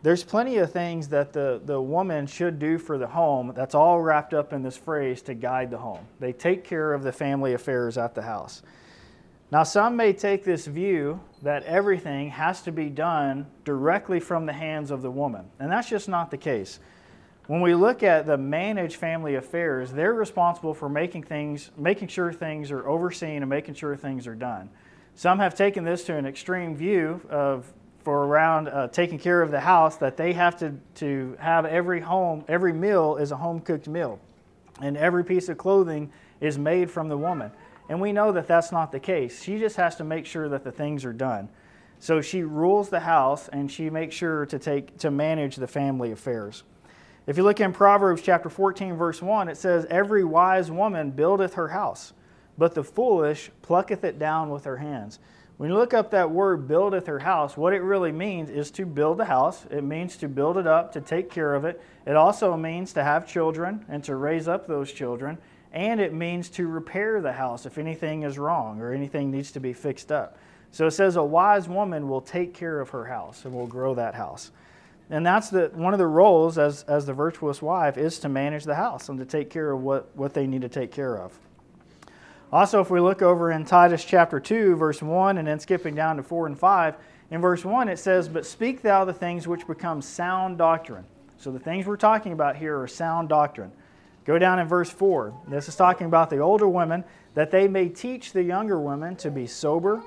there's 0.04 0.24
plenty 0.24 0.58
of 0.58 0.72
things 0.72 1.08
that 1.10 1.34
the, 1.34 1.62
the 1.66 1.82
woman 1.82 2.28
should 2.28 2.60
do 2.60 2.78
for 2.78 2.98
the 2.98 3.08
home 3.08 3.52
that's 3.56 3.74
all 3.74 4.00
wrapped 4.00 4.34
up 4.34 4.54
in 4.54 4.62
this 4.62 4.78
phrase 4.78 5.22
to 5.24 5.34
guide 5.34 5.72
the 5.72 5.78
home. 5.78 6.06
They 6.20 6.34
take 6.34 6.64
care 6.64 6.94
of 6.94 7.04
the 7.04 7.12
family 7.12 7.54
affairs 7.54 7.98
at 7.98 8.14
the 8.14 8.22
house. 8.22 8.62
Now, 9.52 9.64
some 9.64 9.96
may 9.96 10.14
take 10.14 10.44
this 10.44 10.68
view 10.68 11.22
that 11.42 11.64
everything 11.64 12.30
has 12.30 12.62
to 12.64 12.72
be 12.72 12.90
done 12.90 13.48
directly 13.64 14.20
from 14.20 14.46
the 14.46 14.54
hands 14.54 14.92
of 14.92 15.02
the 15.02 15.10
woman, 15.10 15.46
and 15.60 15.72
that's 15.72 15.90
just 15.90 16.10
not 16.10 16.32
the 16.32 16.38
case. 16.38 16.80
When 17.48 17.62
we 17.62 17.74
look 17.76 18.04
at 18.04 18.26
the 18.26 18.38
managed 18.38 18.98
family 18.98 19.36
affairs, 19.36 19.94
they're 19.94 20.14
responsible 20.14 20.74
for 20.74 20.90
making 20.90 21.24
things, 21.24 21.72
making 21.78 22.10
sure 22.10 22.34
things 22.34 22.72
are 22.72 22.86
overseen 22.88 23.42
and 23.42 23.50
making 23.50 23.76
sure 23.76 23.96
things 23.96 24.28
are 24.28 24.36
done. 24.36 24.70
Some 25.16 25.40
have 25.40 25.56
taken 25.56 25.86
this 25.86 26.04
to 26.06 26.16
an 26.16 26.26
extreme 26.26 26.76
view 26.76 27.22
of 27.30 27.74
for 28.04 28.26
around 28.26 28.68
uh, 28.68 28.88
taking 28.90 29.18
care 29.18 29.42
of 29.42 29.52
the 29.52 29.60
house 29.60 29.98
that 29.98 30.16
they 30.18 30.34
have 30.34 30.58
to, 30.58 30.74
to 30.96 31.36
have 31.40 31.66
every 31.66 32.00
home, 32.00 32.44
every 32.48 32.72
meal 32.72 33.16
is 33.16 33.32
a 33.32 33.36
home 33.38 33.60
cooked 33.60 33.88
meal. 33.88 34.20
And 34.82 34.96
every 34.96 35.24
piece 35.24 35.50
of 35.50 35.58
clothing 35.58 36.12
is 36.40 36.58
made 36.58 36.92
from 36.92 37.10
the 37.10 37.18
woman. 37.18 37.52
And 37.90 38.00
we 38.00 38.12
know 38.12 38.32
that 38.34 38.48
that's 38.48 38.72
not 38.72 38.92
the 38.92 39.00
case. 39.00 39.42
She 39.42 39.58
just 39.58 39.78
has 39.78 39.96
to 39.98 40.04
make 40.04 40.26
sure 40.26 40.48
that 40.50 40.64
the 40.64 40.72
things 40.72 41.04
are 41.04 41.14
done. 41.14 41.50
So 42.00 42.22
she 42.22 42.44
rules 42.44 42.90
the 42.90 43.00
house 43.00 43.48
and 43.48 43.72
she 43.72 43.90
makes 43.90 44.16
sure 44.16 44.46
to 44.46 44.60
take 44.60 44.98
to 45.00 45.12
manage 45.12 45.56
the 45.56 45.68
family 45.68 46.12
affairs. 46.12 46.64
If 47.28 47.36
you 47.36 47.44
look 47.44 47.60
in 47.60 47.74
Proverbs 47.74 48.22
chapter 48.22 48.50
14 48.50 48.96
verse 48.96 49.22
1, 49.22 49.50
it 49.50 49.58
says 49.58 49.86
every 49.90 50.24
wise 50.24 50.72
woman 50.72 51.12
buildeth 51.12 51.56
her 51.56 51.68
house, 51.68 52.14
but 52.58 52.74
the 52.74 52.86
foolish 52.86 53.52
plucketh 53.62 54.06
it 54.06 54.18
down 54.18 54.50
with 54.50 54.64
her 54.64 54.78
hands. 54.78 55.20
When 55.58 55.70
you 55.70 55.76
look 55.76 55.94
up 55.94 56.12
that 56.12 56.32
word 56.32 56.70
buildeth 56.70 57.08
her 57.08 57.20
house, 57.20 57.58
what 57.58 57.74
it 57.74 57.82
really 57.82 58.14
means 58.14 58.50
is 58.50 58.72
to 58.72 58.86
build 58.86 59.20
a 59.20 59.26
house. 59.26 59.66
It 59.70 59.84
means 59.84 60.16
to 60.18 60.30
build 60.30 60.58
it 60.58 60.68
up, 60.68 60.94
to 60.94 61.02
take 61.02 61.30
care 61.30 61.54
of 61.54 61.66
it. 61.66 61.82
It 62.06 62.16
also 62.16 62.56
means 62.56 62.94
to 62.94 63.04
have 63.04 63.28
children 63.28 63.84
and 63.90 64.02
to 64.06 64.16
raise 64.16 64.48
up 64.48 64.66
those 64.66 64.94
children. 64.94 65.38
And 65.74 66.00
it 66.00 66.14
means 66.14 66.48
to 66.52 66.68
repair 66.68 67.20
the 67.20 67.34
house 67.34 67.66
if 67.66 67.78
anything 67.78 68.24
is 68.24 68.38
wrong 68.38 68.80
or 68.80 68.94
anything 68.94 69.32
needs 69.32 69.52
to 69.52 69.60
be 69.60 69.74
fixed 69.74 70.14
up. 70.14 70.38
So 70.72 70.88
it 70.88 70.92
says 70.92 71.18
a 71.18 71.24
wise 71.24 71.68
woman 71.68 72.08
will 72.08 72.22
take 72.22 72.54
care 72.54 72.80
of 72.80 72.92
her 72.92 73.06
house 73.06 73.44
and 73.44 73.54
will 73.54 73.68
grow 73.68 73.96
that 73.96 74.16
house. 74.16 74.52
And 75.10 75.26
that's 75.26 75.50
the, 75.50 75.72
one 75.74 75.94
of 75.94 76.00
the 76.00 76.08
roles 76.08 76.58
as, 76.58 76.84
as 76.84 77.06
the 77.06 77.14
virtuous 77.14 77.62
wife 77.62 77.98
is 77.98 78.20
to 78.20 78.30
manage 78.30 78.66
the 78.66 78.76
house 78.76 79.08
and 79.08 79.18
to 79.20 79.26
take 79.26 79.50
care 79.50 79.72
of 79.72 79.82
what, 79.82 80.16
what 80.16 80.34
they 80.34 80.48
need 80.48 80.62
to 80.62 80.70
take 80.70 80.92
care 80.92 81.18
of. 81.18 81.38
Also, 82.52 82.82
if 82.82 82.90
we 82.90 83.00
look 83.00 83.22
over 83.22 83.52
in 83.52 83.66
Titus 83.66 84.04
chapter 84.04 84.40
2, 84.40 84.76
verse 84.76 85.02
1, 85.02 85.38
and 85.38 85.48
then 85.48 85.60
skipping 85.60 85.96
down 85.96 86.18
to 86.18 86.24
4 86.24 86.48
and 86.48 86.60
5, 86.60 86.96
in 87.32 87.42
verse 87.42 87.64
1 87.64 87.90
it 87.90 88.00
says, 88.00 88.28
But 88.28 88.46
speak 88.46 88.82
thou 88.82 89.06
the 89.06 89.14
things 89.14 89.48
which 89.48 89.68
become 89.68 90.02
sound 90.02 90.58
doctrine. 90.58 91.06
So 91.38 91.52
the 91.52 91.60
things 91.60 91.86
we're 91.86 91.98
talking 91.98 92.32
about 92.32 92.56
here 92.56 92.80
are 92.80 92.88
sound 92.88 93.30
doctrine. 93.30 93.72
Go 94.26 94.40
down 94.40 94.60
in 94.60 94.68
verse 94.68 94.90
4. 94.90 95.34
This 95.48 95.70
is 95.70 95.76
talking 95.76 96.08
about 96.08 96.30
the 96.30 96.40
older 96.40 96.68
women, 96.68 97.04
that 97.34 97.52
they 97.52 97.68
may 97.68 97.88
teach 97.88 98.34
the 98.34 98.44
younger 98.44 98.80
women 98.80 99.16
to 99.18 99.32
be 99.32 99.48
sober, 99.48 100.02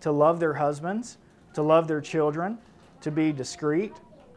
to 0.00 0.10
love 0.10 0.40
their 0.40 0.54
husbands, 0.54 1.16
to 1.54 1.62
love 1.62 1.88
their 1.88 2.00
children, 2.00 2.58
to 3.00 3.10
be 3.10 3.32
discreet, 3.32 3.92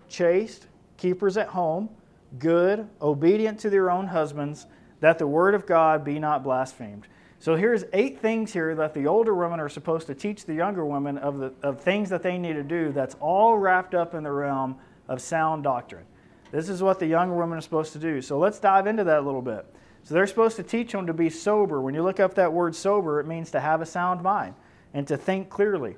chaste, 0.10 0.68
keepers 0.98 1.38
at 1.38 1.48
home, 1.48 1.90
good, 2.38 2.88
obedient 3.02 3.60
to 3.60 3.70
their 3.70 3.90
own 3.90 4.08
husbands, 4.08 4.66
that 5.00 5.18
the 5.18 5.28
word 5.28 5.56
of 5.56 5.66
God 5.66 6.04
be 6.04 6.20
not 6.20 6.44
blasphemed. 6.44 7.08
So 7.40 7.56
here's 7.56 7.86
eight 7.94 8.20
things 8.20 8.52
here 8.52 8.76
that 8.76 8.94
the 8.94 9.08
older 9.08 9.34
women 9.34 9.62
are 9.62 9.70
supposed 9.70 10.08
to 10.08 10.16
teach 10.16 10.46
the 10.46 10.54
younger 10.54 10.86
women 10.86 11.18
of, 11.18 11.38
the, 11.38 11.54
of 11.64 11.80
things 11.80 12.10
that 12.10 12.22
they 12.22 12.38
need 12.38 12.54
to 12.54 12.64
do 12.64 12.92
that's 12.92 13.16
all 13.22 13.58
wrapped 13.58 13.96
up 13.96 14.14
in 14.14 14.24
the 14.24 14.32
realm 14.32 14.76
of 15.08 15.22
sound 15.22 15.64
doctrine. 15.64 16.06
This 16.52 16.68
is 16.68 16.84
what 16.84 17.00
the 17.00 17.08
younger 17.08 17.36
women 17.36 17.58
are 17.58 17.62
supposed 17.62 17.94
to 17.94 18.00
do. 18.00 18.22
So 18.22 18.38
let's 18.38 18.60
dive 18.60 18.88
into 18.88 19.06
that 19.06 19.20
a 19.20 19.22
little 19.22 19.42
bit. 19.42 19.66
So 20.04 20.14
they're 20.16 20.28
supposed 20.28 20.58
to 20.58 20.64
teach 20.64 20.92
them 20.92 21.08
to 21.08 21.14
be 21.14 21.30
sober. 21.30 21.80
When 21.80 21.94
you 21.94 22.04
look 22.04 22.20
up 22.20 22.34
that 22.36 22.52
word 22.52 22.76
sober, 22.76 23.20
it 23.20 23.28
means 23.28 23.52
to 23.52 23.60
have 23.60 23.82
a 23.82 23.86
sound 23.86 24.22
mind 24.22 24.56
and 24.94 25.08
to 25.08 25.16
think 25.16 25.50
clearly. 25.50 25.96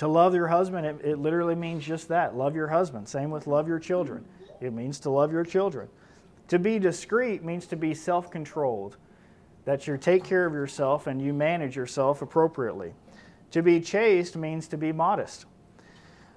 To 0.00 0.08
love 0.08 0.34
your 0.34 0.48
husband, 0.48 0.86
it, 0.86 0.98
it 1.04 1.18
literally 1.18 1.54
means 1.54 1.84
just 1.84 2.08
that 2.08 2.34
love 2.34 2.56
your 2.56 2.68
husband. 2.68 3.06
Same 3.06 3.30
with 3.30 3.46
love 3.46 3.68
your 3.68 3.78
children. 3.78 4.24
It 4.58 4.72
means 4.72 4.98
to 5.00 5.10
love 5.10 5.30
your 5.30 5.44
children 5.44 5.90
To 6.48 6.58
be 6.58 6.78
discreet 6.78 7.44
means 7.44 7.66
to 7.66 7.76
be 7.76 7.92
self 7.92 8.30
controlled, 8.30 8.96
that 9.66 9.86
you 9.86 9.98
take 9.98 10.24
care 10.24 10.46
of 10.46 10.54
yourself 10.54 11.06
and 11.06 11.20
you 11.20 11.34
manage 11.34 11.76
yourself 11.76 12.22
appropriately. 12.22 12.94
To 13.50 13.60
be 13.60 13.78
chaste 13.78 14.36
means 14.36 14.68
to 14.68 14.78
be 14.78 14.90
modest. 14.90 15.44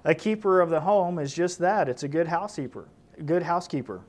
A 0.04 0.14
keeper 0.14 0.60
of 0.60 0.68
the 0.68 0.80
home 0.80 1.18
is 1.18 1.32
just 1.32 1.58
that 1.60 1.88
it's 1.88 2.02
a 2.02 2.08
good 2.08 2.26
housekeeper. 2.26 2.86
Good 3.24 3.44
housekeeper. 3.44 4.02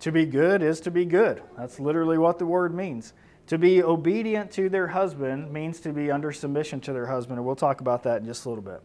To 0.00 0.12
be 0.12 0.26
good 0.26 0.62
is 0.62 0.80
to 0.80 0.90
be 0.90 1.06
good. 1.06 1.42
That's 1.56 1.80
literally 1.80 2.18
what 2.18 2.38
the 2.38 2.44
word 2.44 2.74
means. 2.74 3.14
To 3.48 3.58
be 3.58 3.82
obedient 3.82 4.50
to 4.52 4.68
their 4.68 4.88
husband 4.88 5.52
means 5.52 5.80
to 5.80 5.92
be 5.92 6.10
under 6.10 6.32
submission 6.32 6.80
to 6.80 6.92
their 6.92 7.06
husband, 7.06 7.38
and 7.38 7.46
we'll 7.46 7.54
talk 7.54 7.80
about 7.80 8.02
that 8.02 8.20
in 8.20 8.26
just 8.26 8.44
a 8.44 8.48
little 8.48 8.64
bit. 8.64 8.82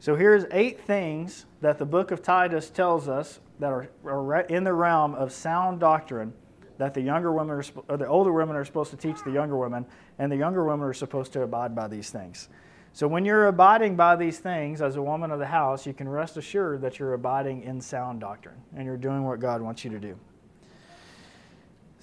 So 0.00 0.16
here's 0.16 0.44
eight 0.50 0.80
things 0.80 1.46
that 1.60 1.78
the 1.78 1.86
book 1.86 2.10
of 2.10 2.22
Titus 2.22 2.68
tells 2.68 3.08
us 3.08 3.40
that 3.58 3.70
are, 3.70 3.88
are 4.04 4.40
in 4.40 4.64
the 4.64 4.72
realm 4.72 5.14
of 5.14 5.32
sound 5.32 5.80
doctrine 5.80 6.34
that 6.78 6.92
the 6.92 7.00
younger 7.00 7.32
women 7.32 7.56
are, 7.56 7.64
or 7.88 7.96
the 7.96 8.06
older 8.06 8.32
women 8.32 8.56
are 8.56 8.64
supposed 8.64 8.90
to 8.90 8.96
teach 8.96 9.22
the 9.24 9.30
younger 9.30 9.56
women, 9.56 9.86
and 10.18 10.30
the 10.30 10.36
younger 10.36 10.64
women 10.64 10.86
are 10.86 10.92
supposed 10.92 11.32
to 11.32 11.42
abide 11.42 11.74
by 11.74 11.86
these 11.88 12.10
things. 12.10 12.48
So 12.92 13.08
when 13.08 13.24
you're 13.24 13.46
abiding 13.46 13.96
by 13.96 14.16
these 14.16 14.38
things 14.38 14.82
as 14.82 14.96
a 14.96 15.02
woman 15.02 15.30
of 15.30 15.38
the 15.38 15.46
house, 15.46 15.86
you 15.86 15.94
can 15.94 16.08
rest 16.08 16.36
assured 16.36 16.82
that 16.82 16.98
you're 16.98 17.14
abiding 17.14 17.62
in 17.62 17.80
sound 17.80 18.20
doctrine 18.20 18.60
and 18.76 18.84
you're 18.84 18.98
doing 18.98 19.24
what 19.24 19.40
God 19.40 19.62
wants 19.62 19.84
you 19.84 19.90
to 19.92 19.98
do. 19.98 20.18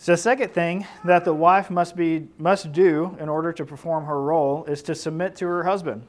So 0.01 0.13
the 0.13 0.17
second 0.17 0.53
thing 0.53 0.87
that 1.03 1.25
the 1.25 1.33
wife 1.33 1.69
must 1.69 1.97
be 1.97 2.29
must 2.37 2.71
do 2.71 3.17
in 3.19 3.27
order 3.27 3.51
to 3.51 3.65
perform 3.65 4.05
her 4.05 4.21
role 4.21 4.63
is 4.63 4.81
to 4.83 4.95
submit 4.95 5.35
to 5.35 5.45
her 5.47 5.65
husband. 5.65 6.07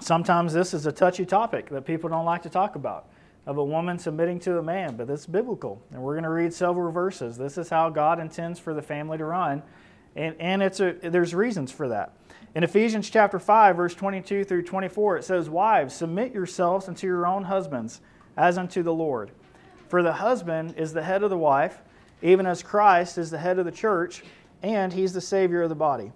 Sometimes 0.00 0.54
this 0.54 0.72
is 0.72 0.86
a 0.86 0.92
touchy 0.92 1.26
topic 1.26 1.68
that 1.68 1.84
people 1.84 2.08
don't 2.08 2.24
like 2.24 2.40
to 2.44 2.48
talk 2.48 2.74
about 2.74 3.10
of 3.44 3.58
a 3.58 3.64
woman 3.64 3.98
submitting 3.98 4.40
to 4.40 4.56
a 4.58 4.62
man, 4.62 4.96
but 4.96 5.10
it's 5.10 5.26
biblical. 5.26 5.82
And 5.92 6.00
we're 6.00 6.14
going 6.14 6.24
to 6.24 6.30
read 6.30 6.54
several 6.54 6.90
verses. 6.90 7.36
This 7.36 7.58
is 7.58 7.68
how 7.68 7.90
God 7.90 8.18
intends 8.18 8.58
for 8.58 8.72
the 8.72 8.80
family 8.80 9.18
to 9.18 9.26
run. 9.26 9.62
And, 10.16 10.34
and 10.40 10.62
it's 10.62 10.80
a, 10.80 10.92
there's 11.02 11.34
reasons 11.34 11.70
for 11.70 11.86
that. 11.88 12.14
In 12.54 12.64
Ephesians 12.64 13.10
chapter 13.10 13.38
5, 13.38 13.76
verse 13.76 13.94
22 13.94 14.44
through 14.44 14.62
24, 14.62 15.18
it 15.18 15.24
says, 15.24 15.50
Wives, 15.50 15.92
submit 15.92 16.32
yourselves 16.32 16.88
unto 16.88 17.06
your 17.06 17.26
own 17.26 17.44
husbands, 17.44 18.00
as 18.38 18.56
unto 18.56 18.82
the 18.82 18.94
Lord. 18.94 19.32
For 19.88 20.02
the 20.02 20.14
husband 20.14 20.76
is 20.78 20.94
the 20.94 21.02
head 21.02 21.22
of 21.22 21.28
the 21.28 21.36
wife 21.36 21.82
even 22.22 22.46
as 22.46 22.62
Christ 22.62 23.18
is 23.18 23.30
the 23.30 23.38
head 23.38 23.58
of 23.58 23.64
the 23.64 23.72
church, 23.72 24.22
and 24.62 24.92
he's 24.92 25.12
the 25.12 25.20
Savior 25.20 25.62
of 25.62 25.68
the 25.68 25.74
body. 25.74 26.12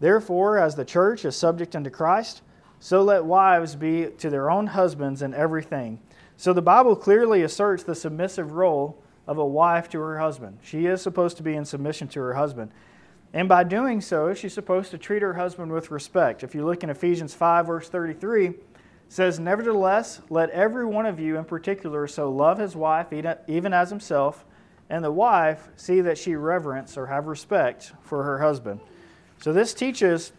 Therefore, 0.00 0.58
as 0.58 0.74
the 0.74 0.84
church 0.84 1.24
is 1.24 1.36
subject 1.36 1.74
unto 1.74 1.90
Christ, 1.90 2.42
so 2.80 3.02
let 3.02 3.24
wives 3.24 3.74
be 3.74 4.08
to 4.18 4.28
their 4.28 4.50
own 4.50 4.68
husbands 4.68 5.22
in 5.22 5.32
everything. 5.32 6.00
So 6.36 6.52
the 6.52 6.62
Bible 6.62 6.94
clearly 6.96 7.42
asserts 7.42 7.82
the 7.82 7.94
submissive 7.94 8.52
role 8.52 9.02
of 9.26 9.38
a 9.38 9.46
wife 9.46 9.88
to 9.90 9.98
her 10.00 10.18
husband. 10.18 10.58
She 10.62 10.86
is 10.86 11.00
supposed 11.00 11.36
to 11.38 11.42
be 11.42 11.54
in 11.54 11.64
submission 11.64 12.08
to 12.08 12.20
her 12.20 12.34
husband. 12.34 12.70
And 13.32 13.48
by 13.48 13.64
doing 13.64 14.00
so, 14.00 14.34
she's 14.34 14.52
supposed 14.52 14.90
to 14.90 14.98
treat 14.98 15.22
her 15.22 15.34
husband 15.34 15.72
with 15.72 15.90
respect. 15.90 16.44
If 16.44 16.54
you 16.54 16.64
look 16.64 16.84
in 16.84 16.90
Ephesians 16.90 17.34
5, 17.34 17.66
verse 17.66 17.88
33, 17.88 18.54
says, 19.08 19.38
Nevertheless, 19.38 20.20
let 20.28 20.50
every 20.50 20.84
one 20.84 21.06
of 21.06 21.18
you 21.18 21.36
in 21.36 21.44
particular 21.44 22.06
so 22.06 22.30
love 22.30 22.58
his 22.58 22.76
wife 22.76 23.12
even 23.12 23.72
as 23.72 23.90
himself 23.90 24.44
and 24.88 25.04
the 25.04 25.12
wife 25.12 25.68
see 25.76 26.00
that 26.00 26.18
she 26.18 26.34
reverence 26.34 26.96
or 26.96 27.06
have 27.06 27.26
respect 27.26 27.92
for 28.02 28.22
her 28.22 28.38
husband. 28.38 28.80
So 29.42 29.52
this 29.52 29.74
teaches 29.74 30.32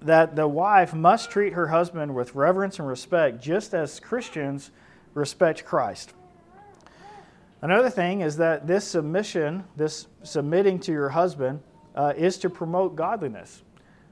that 0.00 0.36
the 0.36 0.48
wife 0.48 0.94
must 0.94 1.30
treat 1.30 1.54
her 1.54 1.68
husband 1.68 2.14
with 2.14 2.34
reverence 2.34 2.78
and 2.78 2.86
respect 2.86 3.42
just 3.42 3.74
as 3.74 4.00
Christians 4.00 4.70
respect 5.14 5.64
Christ. 5.64 6.12
Another 7.62 7.88
thing 7.88 8.20
is 8.20 8.36
that 8.36 8.66
this 8.66 8.84
submission, 8.84 9.64
this 9.76 10.06
submitting 10.22 10.78
to 10.80 10.92
your 10.92 11.08
husband, 11.08 11.60
uh, 11.94 12.12
is 12.16 12.36
to 12.38 12.50
promote 12.50 12.96
godliness. 12.96 13.62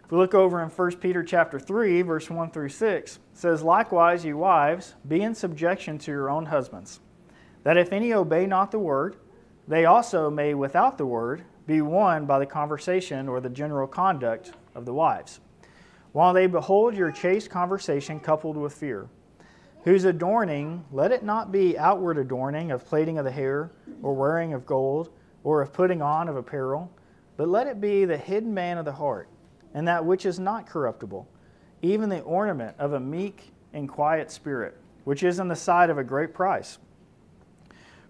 If 0.04 0.10
we 0.10 0.16
look 0.16 0.34
over 0.34 0.62
in 0.62 0.70
1 0.70 0.96
Peter 0.96 1.22
chapter 1.22 1.60
3, 1.60 2.00
verse 2.02 2.30
1 2.30 2.50
through 2.50 2.70
6, 2.70 3.18
says, 3.34 3.62
Likewise, 3.62 4.24
you 4.24 4.38
wives, 4.38 4.94
be 5.06 5.20
in 5.20 5.34
subjection 5.34 5.98
to 5.98 6.10
your 6.10 6.30
own 6.30 6.46
husbands, 6.46 7.00
that 7.64 7.76
if 7.76 7.92
any 7.92 8.14
obey 8.14 8.46
not 8.46 8.70
the 8.70 8.78
word, 8.78 9.16
they 9.68 9.84
also 9.84 10.28
may, 10.30 10.54
without 10.54 10.98
the 10.98 11.06
word, 11.06 11.44
be 11.66 11.80
won 11.80 12.26
by 12.26 12.38
the 12.38 12.46
conversation 12.46 13.28
or 13.28 13.40
the 13.40 13.48
general 13.48 13.86
conduct 13.86 14.52
of 14.74 14.84
the 14.84 14.94
wives, 14.94 15.40
while 16.12 16.32
they 16.32 16.46
behold 16.46 16.94
your 16.94 17.12
chaste 17.12 17.50
conversation 17.50 18.18
coupled 18.18 18.56
with 18.56 18.72
fear, 18.72 19.08
whose 19.84 20.04
adorning, 20.04 20.84
let 20.92 21.12
it 21.12 21.22
not 21.22 21.52
be 21.52 21.78
outward 21.78 22.18
adorning 22.18 22.70
of 22.70 22.86
plaiting 22.86 23.18
of 23.18 23.24
the 23.24 23.30
hair, 23.30 23.70
or 24.02 24.14
wearing 24.14 24.52
of 24.52 24.66
gold, 24.66 25.10
or 25.44 25.62
of 25.62 25.72
putting 25.72 26.02
on 26.02 26.28
of 26.28 26.36
apparel, 26.36 26.90
but 27.36 27.48
let 27.48 27.66
it 27.66 27.80
be 27.80 28.04
the 28.04 28.16
hidden 28.16 28.52
man 28.52 28.78
of 28.78 28.84
the 28.84 28.92
heart, 28.92 29.28
and 29.74 29.86
that 29.88 30.04
which 30.04 30.26
is 30.26 30.38
not 30.38 30.66
corruptible, 30.66 31.28
even 31.80 32.08
the 32.08 32.20
ornament 32.20 32.76
of 32.78 32.92
a 32.92 33.00
meek 33.00 33.52
and 33.72 33.88
quiet 33.88 34.30
spirit, 34.30 34.76
which 35.04 35.22
is 35.22 35.38
in 35.38 35.48
the 35.48 35.56
sight 35.56 35.90
of 35.90 35.98
a 35.98 36.04
great 36.04 36.34
price. 36.34 36.78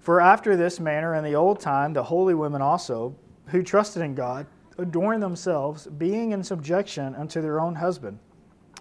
For 0.02 0.21
after 0.21 0.56
this 0.56 0.80
manner 0.80 1.14
in 1.14 1.23
the 1.23 1.37
old 1.37 1.61
time, 1.61 1.92
the 1.92 2.02
holy 2.02 2.35
women 2.35 2.61
also, 2.61 3.14
who 3.47 3.62
trusted 3.62 4.02
in 4.02 4.16
God, 4.16 4.47
adorned 4.76 5.23
themselves, 5.23 5.87
being 5.87 6.32
in 6.32 6.42
subjection 6.42 7.14
unto 7.14 7.40
their 7.40 7.61
own 7.61 7.76
husband, 7.76 8.18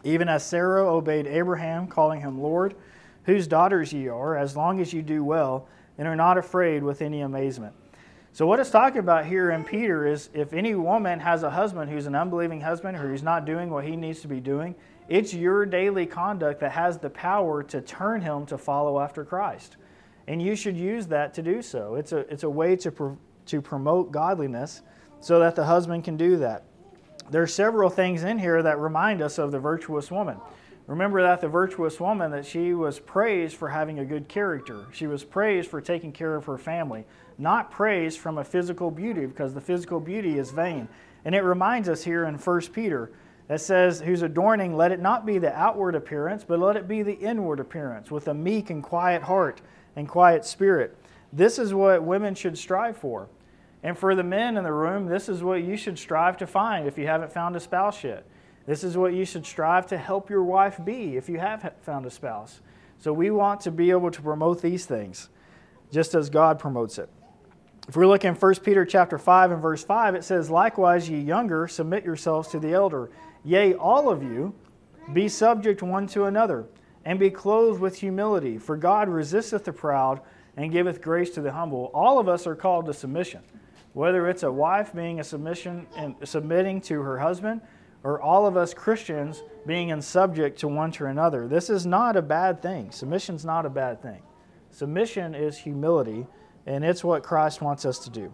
even 0.03 0.27
as 0.27 0.43
Sarah 0.43 0.83
obeyed 0.83 1.27
Abraham, 1.27 1.85
calling 1.85 2.21
him 2.21 2.41
Lord, 2.41 2.73
whose 3.25 3.45
daughters 3.45 3.93
ye 3.93 4.07
are, 4.07 4.35
as 4.35 4.57
long 4.57 4.79
as 4.79 4.93
you 4.93 5.03
do 5.03 5.23
well, 5.23 5.67
and 5.99 6.07
are 6.07 6.15
not 6.15 6.39
afraid 6.39 6.81
with 6.81 7.03
any 7.03 7.21
amazement. 7.21 7.75
So, 8.33 8.47
what 8.47 8.59
it's 8.59 8.71
talking 8.71 8.97
about 8.97 9.27
here 9.27 9.51
in 9.51 9.63
Peter 9.63 10.07
is 10.07 10.31
if 10.33 10.53
any 10.53 10.73
woman 10.73 11.19
has 11.19 11.43
a 11.43 11.51
husband 11.51 11.91
who's 11.91 12.07
an 12.07 12.15
unbelieving 12.15 12.61
husband 12.61 12.97
or 12.97 13.07
who's 13.07 13.21
not 13.21 13.45
doing 13.45 13.69
what 13.69 13.85
he 13.85 13.95
needs 13.95 14.21
to 14.21 14.27
be 14.27 14.39
doing, 14.39 14.73
it's 15.07 15.35
your 15.35 15.67
daily 15.67 16.07
conduct 16.07 16.61
that 16.61 16.71
has 16.71 16.97
the 16.97 17.11
power 17.11 17.61
to 17.61 17.79
turn 17.79 18.21
him 18.21 18.47
to 18.47 18.57
follow 18.57 18.99
after 18.99 19.23
Christ 19.23 19.77
and 20.27 20.41
you 20.41 20.55
should 20.55 20.77
use 20.77 21.07
that 21.07 21.33
to 21.35 21.41
do 21.41 21.61
so. 21.61 21.95
It's 21.95 22.11
a, 22.11 22.19
it's 22.31 22.43
a 22.43 22.49
way 22.49 22.75
to, 22.77 22.91
pro, 22.91 23.17
to 23.47 23.61
promote 23.61 24.11
godliness 24.11 24.81
so 25.19 25.39
that 25.39 25.55
the 25.55 25.65
husband 25.65 26.03
can 26.03 26.17
do 26.17 26.37
that. 26.37 26.63
There 27.29 27.41
are 27.41 27.47
several 27.47 27.89
things 27.89 28.23
in 28.23 28.37
here 28.37 28.61
that 28.61 28.79
remind 28.79 29.21
us 29.21 29.37
of 29.37 29.51
the 29.51 29.59
virtuous 29.59 30.11
woman. 30.11 30.37
Remember 30.87 31.21
that 31.21 31.39
the 31.39 31.47
virtuous 31.47 31.99
woman 31.99 32.31
that 32.31 32.45
she 32.45 32.73
was 32.73 32.99
praised 32.99 33.55
for 33.55 33.69
having 33.69 33.99
a 33.99 34.05
good 34.05 34.27
character. 34.27 34.85
She 34.91 35.07
was 35.07 35.23
praised 35.23 35.69
for 35.69 35.79
taking 35.79 36.11
care 36.11 36.35
of 36.35 36.45
her 36.45 36.57
family, 36.57 37.05
not 37.37 37.71
praised 37.71 38.19
from 38.19 38.37
a 38.37 38.43
physical 38.43 38.91
beauty 38.91 39.25
because 39.25 39.53
the 39.53 39.61
physical 39.61 39.99
beauty 39.99 40.37
is 40.37 40.51
vain. 40.51 40.87
And 41.23 41.33
it 41.35 41.43
reminds 41.43 41.87
us 41.87 42.03
here 42.03 42.25
in 42.25 42.35
1 42.35 42.61
Peter 42.73 43.11
that 43.47 43.61
says, 43.61 44.01
Whose 44.01 44.21
adorning, 44.21 44.75
let 44.75 44.91
it 44.91 44.99
not 44.99 45.25
be 45.25 45.37
the 45.37 45.53
outward 45.53 45.95
appearance, 45.95 46.43
but 46.43 46.59
let 46.59 46.75
it 46.75 46.87
be 46.87 47.03
the 47.03 47.13
inward 47.13 47.59
appearance, 47.59 48.11
with 48.11 48.27
a 48.27 48.33
meek 48.33 48.69
and 48.69 48.83
quiet 48.83 49.21
heart 49.21 49.61
and 49.95 50.07
quiet 50.07 50.45
spirit. 50.45 50.97
This 51.33 51.59
is 51.59 51.73
what 51.73 52.03
women 52.03 52.35
should 52.35 52.57
strive 52.57 52.97
for. 52.97 53.29
And 53.83 53.97
for 53.97 54.13
the 54.13 54.23
men 54.23 54.57
in 54.57 54.63
the 54.63 54.73
room, 54.73 55.07
this 55.07 55.27
is 55.27 55.43
what 55.43 55.63
you 55.63 55.75
should 55.75 55.97
strive 55.97 56.37
to 56.37 56.47
find 56.47 56.87
if 56.87 56.97
you 56.97 57.07
haven't 57.07 57.33
found 57.33 57.55
a 57.55 57.59
spouse 57.59 58.03
yet. 58.03 58.25
This 58.65 58.83
is 58.83 58.95
what 58.95 59.13
you 59.13 59.25
should 59.25 59.45
strive 59.45 59.87
to 59.87 59.97
help 59.97 60.29
your 60.29 60.43
wife 60.43 60.79
be 60.83 61.17
if 61.17 61.27
you 61.27 61.39
have 61.39 61.73
found 61.81 62.05
a 62.05 62.11
spouse. 62.11 62.61
So 62.99 63.11
we 63.11 63.31
want 63.31 63.61
to 63.61 63.71
be 63.71 63.89
able 63.89 64.11
to 64.11 64.21
promote 64.21 64.61
these 64.61 64.85
things 64.85 65.29
just 65.91 66.13
as 66.13 66.29
God 66.29 66.59
promotes 66.59 66.99
it. 66.99 67.09
If 67.87 67.97
we 67.97 68.05
look 68.05 68.23
in 68.23 68.35
1 68.35 68.55
Peter 68.55 68.85
chapter 68.85 69.17
5 69.17 69.51
and 69.51 69.61
verse 69.61 69.83
5, 69.83 70.13
it 70.13 70.23
says, 70.23 70.51
Likewise, 70.51 71.09
ye 71.09 71.19
younger, 71.19 71.67
submit 71.67 72.05
yourselves 72.05 72.49
to 72.49 72.59
the 72.59 72.73
elder. 72.73 73.09
Yea, 73.43 73.73
all 73.73 74.09
of 74.09 74.21
you, 74.21 74.53
be 75.13 75.27
subject 75.27 75.81
one 75.81 76.05
to 76.07 76.25
another 76.25 76.67
and 77.05 77.19
be 77.19 77.29
clothed 77.29 77.79
with 77.79 77.99
humility. 77.99 78.57
For 78.57 78.77
God 78.77 79.09
resisteth 79.09 79.65
the 79.65 79.73
proud 79.73 80.21
and 80.57 80.71
giveth 80.71 81.01
grace 81.01 81.31
to 81.31 81.41
the 81.41 81.51
humble. 81.51 81.91
All 81.93 82.19
of 82.19 82.27
us 82.27 82.45
are 82.45 82.55
called 82.55 82.85
to 82.85 82.93
submission, 82.93 83.41
whether 83.93 84.29
it's 84.29 84.43
a 84.43 84.51
wife 84.51 84.93
being 84.93 85.19
a 85.19 85.23
submission 85.23 85.87
and 85.95 86.15
submitting 86.23 86.81
to 86.81 87.01
her 87.01 87.19
husband, 87.19 87.61
or 88.03 88.21
all 88.21 88.45
of 88.45 88.57
us 88.57 88.73
Christians 88.73 89.43
being 89.65 89.89
in 89.89 90.01
subject 90.01 90.59
to 90.59 90.67
one 90.67 90.91
to 90.93 91.05
another. 91.05 91.47
This 91.47 91.69
is 91.69 91.85
not 91.85 92.15
a 92.15 92.21
bad 92.21 92.61
thing. 92.61 92.91
Submission's 92.91 93.45
not 93.45 93.65
a 93.65 93.69
bad 93.69 94.01
thing. 94.01 94.21
Submission 94.71 95.35
is 95.35 95.57
humility, 95.57 96.25
and 96.65 96.83
it's 96.83 97.03
what 97.03 97.23
Christ 97.23 97.61
wants 97.61 97.85
us 97.85 97.99
to 97.99 98.09
do. 98.09 98.33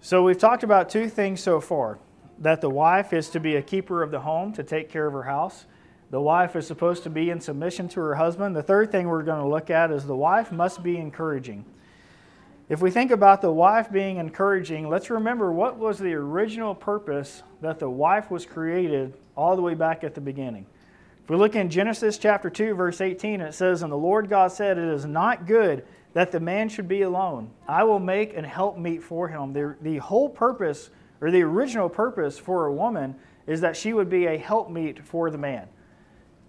So 0.00 0.22
we've 0.22 0.38
talked 0.38 0.62
about 0.62 0.88
two 0.88 1.08
things 1.08 1.40
so 1.40 1.60
far 1.60 1.98
that 2.38 2.60
the 2.60 2.70
wife 2.70 3.12
is 3.12 3.28
to 3.30 3.40
be 3.40 3.56
a 3.56 3.62
keeper 3.62 4.02
of 4.02 4.10
the 4.10 4.20
home, 4.20 4.52
to 4.54 4.62
take 4.62 4.88
care 4.88 5.06
of 5.06 5.12
her 5.12 5.24
house 5.24 5.66
the 6.10 6.20
wife 6.20 6.56
is 6.56 6.66
supposed 6.66 7.02
to 7.02 7.10
be 7.10 7.30
in 7.30 7.40
submission 7.40 7.88
to 7.90 8.00
her 8.00 8.14
husband. 8.14 8.56
The 8.56 8.62
third 8.62 8.90
thing 8.90 9.08
we're 9.08 9.22
going 9.22 9.42
to 9.42 9.48
look 9.48 9.68
at 9.68 9.90
is 9.90 10.06
the 10.06 10.16
wife 10.16 10.50
must 10.50 10.82
be 10.82 10.96
encouraging. 10.96 11.64
If 12.70 12.80
we 12.80 12.90
think 12.90 13.10
about 13.10 13.42
the 13.42 13.52
wife 13.52 13.90
being 13.90 14.16
encouraging, 14.16 14.88
let's 14.88 15.10
remember 15.10 15.52
what 15.52 15.78
was 15.78 15.98
the 15.98 16.14
original 16.14 16.74
purpose 16.74 17.42
that 17.60 17.78
the 17.78 17.90
wife 17.90 18.30
was 18.30 18.46
created 18.46 19.14
all 19.36 19.56
the 19.56 19.62
way 19.62 19.74
back 19.74 20.02
at 20.02 20.14
the 20.14 20.20
beginning. 20.20 20.66
If 21.24 21.30
we 21.30 21.36
look 21.36 21.56
in 21.56 21.68
Genesis 21.68 22.16
chapter 22.16 22.48
2, 22.48 22.74
verse 22.74 23.02
18, 23.02 23.42
it 23.42 23.52
says, 23.52 23.82
And 23.82 23.92
the 23.92 23.96
Lord 23.96 24.30
God 24.30 24.50
said, 24.50 24.78
It 24.78 24.88
is 24.88 25.04
not 25.04 25.46
good 25.46 25.84
that 26.14 26.32
the 26.32 26.40
man 26.40 26.70
should 26.70 26.88
be 26.88 27.02
alone. 27.02 27.50
I 27.66 27.84
will 27.84 27.98
make 27.98 28.34
an 28.34 28.44
helpmeet 28.44 29.02
for 29.02 29.28
him. 29.28 29.52
The, 29.52 29.76
the 29.82 29.98
whole 29.98 30.30
purpose, 30.30 30.88
or 31.20 31.30
the 31.30 31.42
original 31.42 31.90
purpose 31.90 32.38
for 32.38 32.66
a 32.66 32.72
woman, 32.72 33.14
is 33.46 33.60
that 33.60 33.76
she 33.76 33.92
would 33.92 34.08
be 34.08 34.26
a 34.26 34.38
helpmeet 34.38 35.04
for 35.04 35.30
the 35.30 35.38
man 35.38 35.68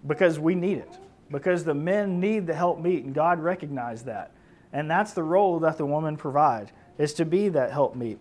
because 0.06 0.38
we 0.38 0.54
need 0.54 0.78
it. 0.78 0.98
Because 1.30 1.64
the 1.64 1.74
men 1.74 2.18
need 2.20 2.46
the 2.46 2.54
helpmeet, 2.54 3.04
and 3.04 3.14
God 3.14 3.38
recognized 3.38 4.06
that. 4.06 4.32
And 4.72 4.90
that's 4.90 5.12
the 5.12 5.22
role 5.22 5.60
that 5.60 5.78
the 5.78 5.86
woman 5.86 6.16
provides, 6.16 6.72
is 6.98 7.14
to 7.14 7.24
be 7.24 7.48
that 7.50 7.72
helpmeet. 7.72 8.18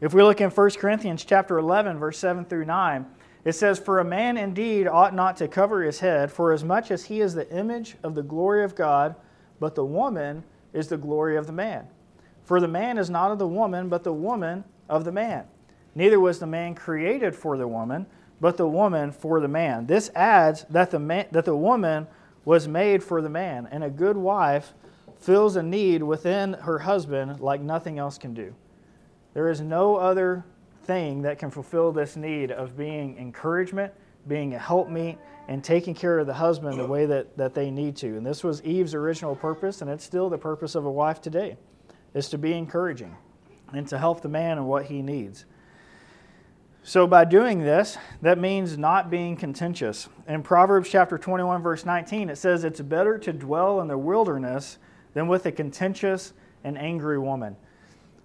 If 0.00 0.14
we 0.14 0.22
look 0.22 0.40
in 0.40 0.50
1 0.50 0.70
Corinthians 0.72 1.24
chapter 1.24 1.58
11, 1.58 1.98
verse 1.98 2.18
7 2.18 2.44
through 2.44 2.64
9, 2.64 3.06
it 3.44 3.52
says, 3.52 3.78
For 3.78 3.98
a 3.98 4.04
man 4.04 4.36
indeed 4.36 4.86
ought 4.86 5.14
not 5.14 5.36
to 5.38 5.48
cover 5.48 5.82
his 5.82 6.00
head, 6.00 6.30
for 6.30 6.52
as 6.52 6.64
much 6.64 6.90
as 6.90 7.04
he 7.04 7.20
is 7.20 7.34
the 7.34 7.50
image 7.56 7.96
of 8.02 8.14
the 8.14 8.22
glory 8.22 8.64
of 8.64 8.74
God, 8.74 9.14
but 9.58 9.74
the 9.74 9.84
woman 9.84 10.44
is 10.72 10.88
the 10.88 10.96
glory 10.96 11.36
of 11.36 11.46
the 11.46 11.52
man. 11.52 11.86
For 12.44 12.60
the 12.60 12.68
man 12.68 12.98
is 12.98 13.10
not 13.10 13.30
of 13.30 13.38
the 13.38 13.48
woman, 13.48 13.88
but 13.88 14.04
the 14.04 14.12
woman 14.12 14.64
of 14.88 15.04
the 15.04 15.12
man. 15.12 15.44
Neither 15.94 16.20
was 16.20 16.38
the 16.38 16.46
man 16.46 16.74
created 16.74 17.34
for 17.34 17.56
the 17.56 17.66
woman, 17.68 18.06
but 18.40 18.56
the 18.56 18.68
woman 18.68 19.12
for 19.12 19.40
the 19.40 19.48
man. 19.48 19.86
This 19.86 20.10
adds 20.14 20.64
that 20.70 20.90
the, 20.90 20.98
man, 20.98 21.26
that 21.32 21.44
the 21.44 21.56
woman 21.56 22.06
was 22.44 22.68
made 22.68 23.02
for 23.02 23.20
the 23.20 23.28
man, 23.28 23.68
and 23.70 23.84
a 23.84 23.90
good 23.90 24.16
wife 24.16 24.74
fills 25.18 25.56
a 25.56 25.62
need 25.62 26.02
within 26.02 26.52
her 26.54 26.78
husband 26.78 27.40
like 27.40 27.60
nothing 27.60 27.98
else 27.98 28.18
can 28.18 28.34
do. 28.34 28.54
There 29.34 29.48
is 29.48 29.60
no 29.60 29.96
other 29.96 30.44
thing 30.84 31.22
that 31.22 31.38
can 31.38 31.50
fulfill 31.50 31.92
this 31.92 32.16
need 32.16 32.50
of 32.50 32.76
being 32.76 33.18
encouragement, 33.18 33.92
being 34.26 34.54
a 34.54 34.58
helpmeet, 34.58 35.18
and 35.48 35.64
taking 35.64 35.94
care 35.94 36.18
of 36.18 36.26
the 36.26 36.34
husband 36.34 36.78
the 36.78 36.86
way 36.86 37.06
that, 37.06 37.36
that 37.36 37.54
they 37.54 37.70
need 37.70 37.96
to. 37.96 38.16
And 38.16 38.24
this 38.24 38.44
was 38.44 38.62
Eve's 38.62 38.94
original 38.94 39.34
purpose, 39.34 39.80
and 39.80 39.90
it's 39.90 40.04
still 40.04 40.28
the 40.28 40.38
purpose 40.38 40.74
of 40.74 40.84
a 40.84 40.90
wife 40.90 41.20
today, 41.20 41.56
is 42.14 42.28
to 42.30 42.38
be 42.38 42.52
encouraging 42.52 43.16
and 43.72 43.86
to 43.88 43.98
help 43.98 44.20
the 44.20 44.28
man 44.28 44.58
in 44.58 44.64
what 44.64 44.86
he 44.86 45.02
needs. 45.02 45.44
So, 46.88 47.06
by 47.06 47.26
doing 47.26 47.58
this, 47.58 47.98
that 48.22 48.38
means 48.38 48.78
not 48.78 49.10
being 49.10 49.36
contentious. 49.36 50.08
In 50.26 50.42
Proverbs 50.42 50.88
chapter 50.88 51.18
21, 51.18 51.60
verse 51.60 51.84
19, 51.84 52.30
it 52.30 52.36
says, 52.36 52.64
It's 52.64 52.80
better 52.80 53.18
to 53.18 53.30
dwell 53.30 53.82
in 53.82 53.88
the 53.88 53.98
wilderness 53.98 54.78
than 55.12 55.28
with 55.28 55.44
a 55.44 55.52
contentious 55.52 56.32
and 56.64 56.78
angry 56.78 57.18
woman. 57.18 57.56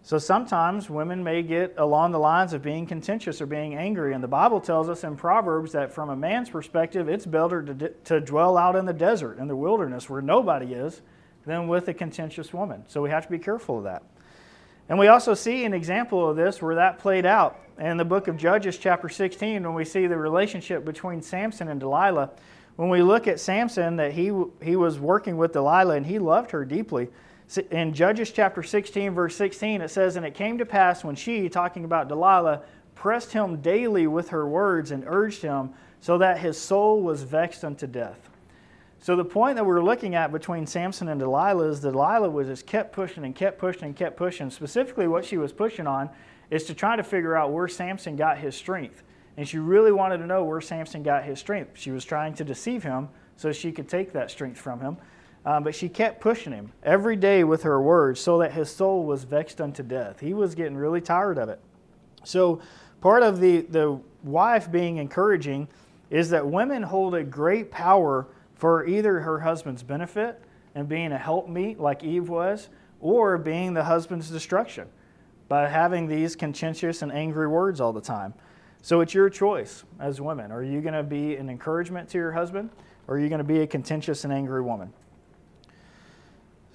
So 0.02 0.18
sometimes 0.18 0.90
women 0.90 1.26
may 1.26 1.44
get 1.44 1.74
along 1.78 2.14
the 2.14 2.20
lines 2.20 2.54
of 2.54 2.62
being 2.62 2.86
contentious 2.86 3.42
or 3.42 3.48
being 3.48 3.76
angry. 3.76 4.14
And 4.14 4.24
the 4.24 4.30
Bible 4.30 4.62
tells 4.62 4.88
us 4.88 5.04
in 5.04 5.18
Proverbs 5.18 5.74
that 5.74 5.92
from 5.92 6.10
a 6.10 6.16
man's 6.16 6.50
perspective, 6.50 7.10
it's 7.10 7.26
better 7.26 7.64
to, 7.64 7.90
to 7.90 8.22
dwell 8.22 8.58
out 8.58 8.78
in 8.78 8.86
the 8.86 8.94
desert, 8.94 9.40
in 9.40 9.50
the 9.50 9.58
wilderness, 9.58 10.10
where 10.10 10.22
nobody 10.22 10.68
is, 10.68 11.02
than 11.46 11.68
with 11.68 11.90
a 11.90 11.94
contentious 11.94 12.54
woman. 12.54 12.86
So 12.88 13.02
we 13.02 13.10
have 13.10 13.26
to 13.26 13.30
be 13.30 13.40
careful 13.40 13.80
of 13.80 13.84
that. 13.84 14.04
And 14.90 15.00
we 15.00 15.08
also 15.08 15.34
see 15.34 15.66
an 15.66 15.74
example 15.74 16.30
of 16.30 16.36
this 16.36 16.62
where 16.62 16.76
that 16.76 17.00
played 17.00 17.26
out 17.26 17.60
in 17.80 17.98
the 17.98 18.06
book 18.06 18.28
of 18.28 18.38
Judges, 18.38 18.78
chapter 18.78 19.10
16, 19.10 19.64
when 19.64 19.74
we 19.74 19.86
see 19.86 20.08
the 20.08 20.18
relationship 20.18 20.86
between 20.86 21.22
Samson 21.22 21.70
and 21.70 21.80
Delilah. 21.80 22.32
When 22.76 22.90
we 22.90 23.02
look 23.02 23.28
at 23.28 23.40
Samson, 23.40 23.96
that 23.98 24.14
he, 24.14 24.32
he 24.62 24.76
was 24.76 25.00
working 25.00 25.38
with 25.38 25.54
Delilah 25.54 25.96
and 25.96 26.06
he 26.06 26.20
loved 26.20 26.52
her 26.52 26.66
deeply 26.66 27.10
in 27.72 27.94
Judges 27.94 28.32
chapter 28.32 28.64
16, 28.64 29.14
verse 29.14 29.36
16, 29.36 29.82
it 29.82 29.90
says, 29.90 30.16
And 30.16 30.26
it 30.26 30.34
came 30.34 30.58
to 30.58 30.66
pass 30.66 31.04
when 31.04 31.16
she, 31.16 31.50
talking 31.50 31.86
about 31.86 32.08
Delilah, 32.08 32.62
pressed 32.96 33.34
him 33.34 33.58
daily 33.58 34.08
with 34.08 34.30
her 34.30 34.48
words 34.48 34.92
and 34.92 35.04
urged 35.08 35.42
him, 35.42 35.72
so 36.00 36.18
that 36.18 36.40
his 36.40 36.60
soul 36.60 37.02
was 37.02 37.24
vexed 37.24 37.64
unto 37.64 37.88
death. 37.88 38.30
So 39.04 39.18
the 39.18 39.26
point 39.26 39.58
that 39.58 39.66
we're 39.66 39.84
looking 39.84 40.16
at 40.16 40.32
between 40.32 40.66
Samson 40.66 41.10
and 41.10 41.20
Delilah 41.20 41.68
is 41.68 41.82
Delilah 41.82 42.30
was 42.30 42.48
just 42.48 42.66
kept 42.66 42.94
pushing 42.94 43.26
and 43.26 43.36
kept 43.36 43.58
pushing 43.58 43.84
and 43.84 43.96
kept 43.98 44.16
pushing. 44.16 44.50
Specifically, 44.50 45.10
what 45.10 45.26
she 45.26 45.36
was 45.36 45.52
pushing 45.52 45.88
on 45.88 46.10
is 46.50 46.64
to 46.68 46.74
try 46.74 46.96
to 46.96 47.04
figure 47.04 47.36
out 47.36 47.52
where 47.52 47.68
Samson 47.68 48.16
got 48.16 48.38
his 48.38 48.56
strength. 48.56 49.04
And 49.36 49.46
she 49.46 49.58
really 49.58 49.92
wanted 49.92 50.20
to 50.20 50.26
know 50.26 50.46
where 50.46 50.62
Samson 50.62 51.04
got 51.04 51.26
his 51.26 51.38
strength. 51.38 51.78
She 51.78 51.92
was 51.92 52.06
trying 52.06 52.34
to 52.36 52.46
deceive 52.46 52.82
him 52.82 53.10
so 53.36 53.52
she 53.52 53.74
could 53.74 53.90
take 53.90 54.14
that 54.14 54.32
strength 54.32 54.58
from 54.58 54.80
him. 54.80 54.96
Um, 55.46 55.66
but 55.66 55.76
she 55.76 55.90
kept 55.90 56.22
pushing 56.22 56.54
him 56.54 56.72
every 56.82 57.18
day 57.18 57.44
with 57.44 57.64
her 57.64 57.82
words 57.82 58.22
so 58.22 58.38
that 58.38 58.54
his 58.54 58.70
soul 58.70 59.04
was 59.04 59.26
vexed 59.26 59.60
unto 59.60 59.84
death. 59.84 60.22
He 60.22 60.34
was 60.34 60.56
getting 60.56 60.78
really 60.78 61.02
tired 61.02 61.38
of 61.38 61.50
it. 61.50 61.60
So, 62.24 62.62
part 63.02 63.22
of 63.22 63.42
the, 63.42 63.64
the 63.64 64.00
wife 64.24 64.72
being 64.72 64.96
encouraging 64.96 65.68
is 66.10 66.30
that 66.30 66.48
women 66.48 66.84
hold 66.84 67.16
a 67.16 67.24
great 67.26 67.70
power 67.70 68.28
for 68.64 68.86
either 68.86 69.20
her 69.20 69.42
husband's 69.42 69.84
benefit 69.84 70.42
and 70.74 70.88
being 70.88 71.12
a 71.12 71.18
helpmeet 71.18 71.82
like 71.82 72.02
Eve 72.02 72.30
was, 72.30 72.70
or 73.02 73.38
being 73.38 73.74
the 73.74 73.84
husband's 73.84 74.30
destruction 74.30 74.88
by 75.50 75.68
having 75.68 76.08
these 76.08 76.38
contentious 76.38 77.02
and 77.02 77.12
angry 77.12 77.46
words 77.46 77.82
all 77.82 77.92
the 77.92 78.00
time. 78.00 78.34
So, 78.82 79.02
it's 79.02 79.14
your 79.14 79.30
choice 79.30 79.84
as 80.00 80.22
women. 80.22 80.50
Are 80.50 80.64
you 80.64 80.80
going 80.80 80.94
to 80.94 81.04
be 81.04 81.36
an 81.36 81.50
encouragement 81.50 82.08
to 82.12 82.18
your 82.18 82.32
husband, 82.32 82.70
or 83.10 83.18
are 83.18 83.20
you 83.20 83.28
going 83.28 83.40
to 83.40 83.44
be 83.44 83.60
a 83.60 83.68
contentious 83.68 84.24
and 84.24 84.32
angry 84.32 84.62
woman? 84.62 84.94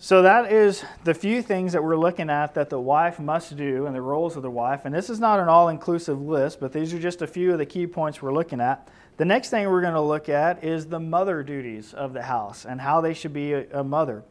So 0.00 0.22
that 0.22 0.52
is 0.52 0.84
the 1.02 1.12
few 1.12 1.42
things 1.42 1.72
that 1.72 1.82
we're 1.82 1.96
looking 1.96 2.30
at 2.30 2.54
that 2.54 2.70
the 2.70 2.78
wife 2.78 3.18
must 3.18 3.56
do 3.56 3.86
and 3.86 3.96
the 3.96 4.00
roles 4.00 4.36
of 4.36 4.42
the 4.42 4.50
wife. 4.50 4.84
And 4.84 4.94
this 4.94 5.10
is 5.10 5.18
not 5.18 5.40
an 5.40 5.48
all 5.48 5.68
inclusive 5.68 6.22
list, 6.22 6.60
but 6.60 6.72
these 6.72 6.94
are 6.94 7.00
just 7.00 7.20
a 7.20 7.26
few 7.26 7.50
of 7.50 7.58
the 7.58 7.66
key 7.66 7.84
points 7.84 8.22
we're 8.22 8.32
looking 8.32 8.60
at. 8.60 8.88
The 9.16 9.24
next 9.24 9.50
thing 9.50 9.68
we're 9.68 9.80
going 9.80 9.94
to 9.94 10.00
look 10.00 10.28
at 10.28 10.62
is 10.62 10.86
the 10.86 11.00
mother 11.00 11.42
duties 11.42 11.94
of 11.94 12.12
the 12.12 12.22
house 12.22 12.64
and 12.64 12.80
how 12.80 13.00
they 13.00 13.12
should 13.12 13.32
be 13.32 13.54
a, 13.54 13.82
mother. 13.82 14.22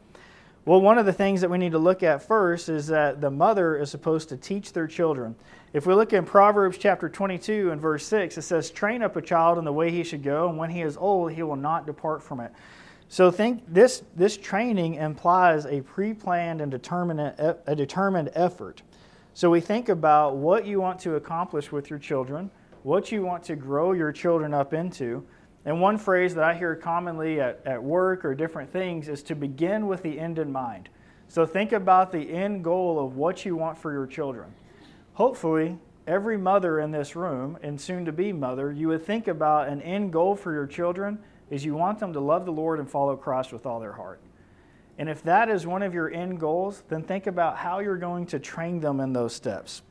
Well, 0.64 0.80
one 0.80 0.96
of 0.96 1.04
the 1.04 1.12
things 1.12 1.42
that 1.42 1.50
we 1.50 1.58
need 1.58 1.72
to 1.72 1.78
look 1.78 2.02
at 2.02 2.22
first 2.22 2.70
is 2.70 2.86
that 2.86 3.20
the 3.20 3.30
mother 3.30 3.76
is 3.76 3.90
supposed 3.90 4.30
to 4.30 4.38
teach 4.38 4.72
their 4.72 4.86
children. 4.86 5.36
If 5.74 5.84
we 5.84 5.92
look 5.92 6.14
in 6.14 6.24
Proverbs 6.24 6.78
chapter 6.78 7.10
22 7.10 7.72
and 7.72 7.80
verse 7.80 8.06
6, 8.06 8.38
it 8.38 8.42
says, 8.42 8.70
Train 8.70 9.02
up 9.02 9.16
a 9.16 9.22
child 9.22 9.58
in 9.58 9.66
the 9.66 9.72
way 9.74 9.90
he 9.90 10.02
should 10.02 10.22
go, 10.22 10.48
and 10.48 10.56
when 10.56 10.70
he 10.70 10.80
is 10.80 10.96
old, 10.96 11.32
he 11.32 11.42
will 11.42 11.56
not 11.56 11.84
depart 11.84 12.22
from 12.22 12.40
it. 12.40 12.52
So 13.08 13.30
think 13.30 13.62
this 13.66 14.02
this 14.14 14.36
training 14.36 14.94
implies 14.94 15.64
a 15.64 15.80
pre-planned 15.80 16.60
and 16.60 16.70
determined 16.70 17.20
a 17.20 17.74
determined 17.74 18.30
effort. 18.34 18.82
So 19.32 19.50
we 19.50 19.60
think 19.60 19.88
about 19.88 20.36
what 20.36 20.66
you 20.66 20.80
want 20.80 20.98
to 21.00 21.14
accomplish 21.14 21.72
with 21.72 21.90
your 21.90 21.98
children, 21.98 22.50
what 22.82 23.10
you 23.10 23.22
want 23.22 23.44
to 23.44 23.56
grow 23.56 23.92
your 23.92 24.12
children 24.12 24.52
up 24.52 24.74
into. 24.74 25.24
And 25.64 25.80
one 25.80 25.98
phrase 25.98 26.34
that 26.34 26.44
I 26.44 26.54
hear 26.54 26.74
commonly 26.74 27.40
at, 27.40 27.60
at 27.64 27.82
work 27.82 28.24
or 28.24 28.34
different 28.34 28.70
things 28.72 29.08
is 29.08 29.22
to 29.24 29.34
begin 29.34 29.86
with 29.86 30.02
the 30.02 30.18
end 30.18 30.38
in 30.38 30.52
mind. 30.52 30.88
So 31.28 31.44
think 31.44 31.72
about 31.72 32.10
the 32.10 32.30
end 32.30 32.64
goal 32.64 33.04
of 33.04 33.16
what 33.16 33.44
you 33.44 33.54
want 33.56 33.76
for 33.76 33.92
your 33.92 34.06
children. 34.06 34.52
Hopefully, 35.14 35.78
every 36.06 36.38
mother 36.38 36.80
in 36.80 36.90
this 36.90 37.14
room 37.14 37.58
and 37.62 37.80
soon 37.80 38.04
to 38.06 38.12
be 38.12 38.32
mother, 38.32 38.72
you 38.72 38.88
would 38.88 39.04
think 39.04 39.28
about 39.28 39.68
an 39.68 39.82
end 39.82 40.12
goal 40.12 40.34
for 40.36 40.52
your 40.52 40.66
children 40.66 41.18
is 41.50 41.64
you 41.64 41.74
want 41.74 41.98
them 41.98 42.12
to 42.12 42.20
love 42.20 42.44
the 42.44 42.52
Lord 42.52 42.78
and 42.78 42.90
follow 42.90 43.16
Christ 43.16 43.52
with 43.52 43.66
all 43.66 43.80
their 43.80 43.92
heart. 43.92 44.20
And 44.98 45.08
if 45.08 45.22
that 45.22 45.48
is 45.48 45.66
one 45.66 45.82
of 45.82 45.94
your 45.94 46.12
end 46.12 46.40
goals, 46.40 46.82
then 46.88 47.02
think 47.02 47.26
about 47.26 47.56
how 47.56 47.78
you're 47.78 47.96
going 47.96 48.26
to 48.26 48.38
train 48.38 48.80
them 48.80 49.00
in 49.00 49.12
those 49.12 49.34
steps, 49.34 49.82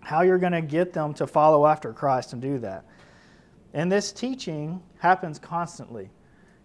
how 0.00 0.22
you're 0.22 0.38
going 0.38 0.52
to 0.52 0.62
get 0.62 0.92
them 0.92 1.14
to 1.14 1.26
follow 1.26 1.66
after 1.66 1.92
Christ 1.92 2.32
and 2.32 2.42
do 2.42 2.58
that. 2.58 2.84
And 3.72 3.90
this 3.90 4.10
teaching 4.10 4.82
happens 4.98 5.38
constantly, 5.38 6.10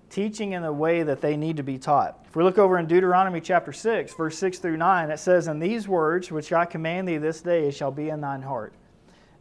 teaching 0.10 0.54
in 0.54 0.64
the 0.64 0.74
way 0.74 1.04
that 1.04 1.22
they 1.22 1.38
need 1.38 1.58
to 1.58 1.64
be 1.64 1.78
taught. 1.78 2.26
If 2.28 2.36
we 2.36 2.44
look 2.44 2.58
over 2.58 2.80
in 2.80 2.88
Deuteronomy 2.88 3.40
chapter 3.40 3.72
6, 3.72 4.14
verse 4.16 4.38
6 4.38 4.58
through 4.60 4.78
9, 4.78 5.12
it 5.12 5.20
says, 5.20 5.48
And 5.48 5.62
these 5.62 5.88
words 5.88 6.32
which 6.32 6.52
I 6.52 6.66
command 6.66 7.08
thee 7.08 7.18
this 7.18 7.42
day 7.42 7.70
shall 7.70 7.92
be 7.92 8.10
in 8.10 8.22
thine 8.22 8.42
heart, 8.42 8.74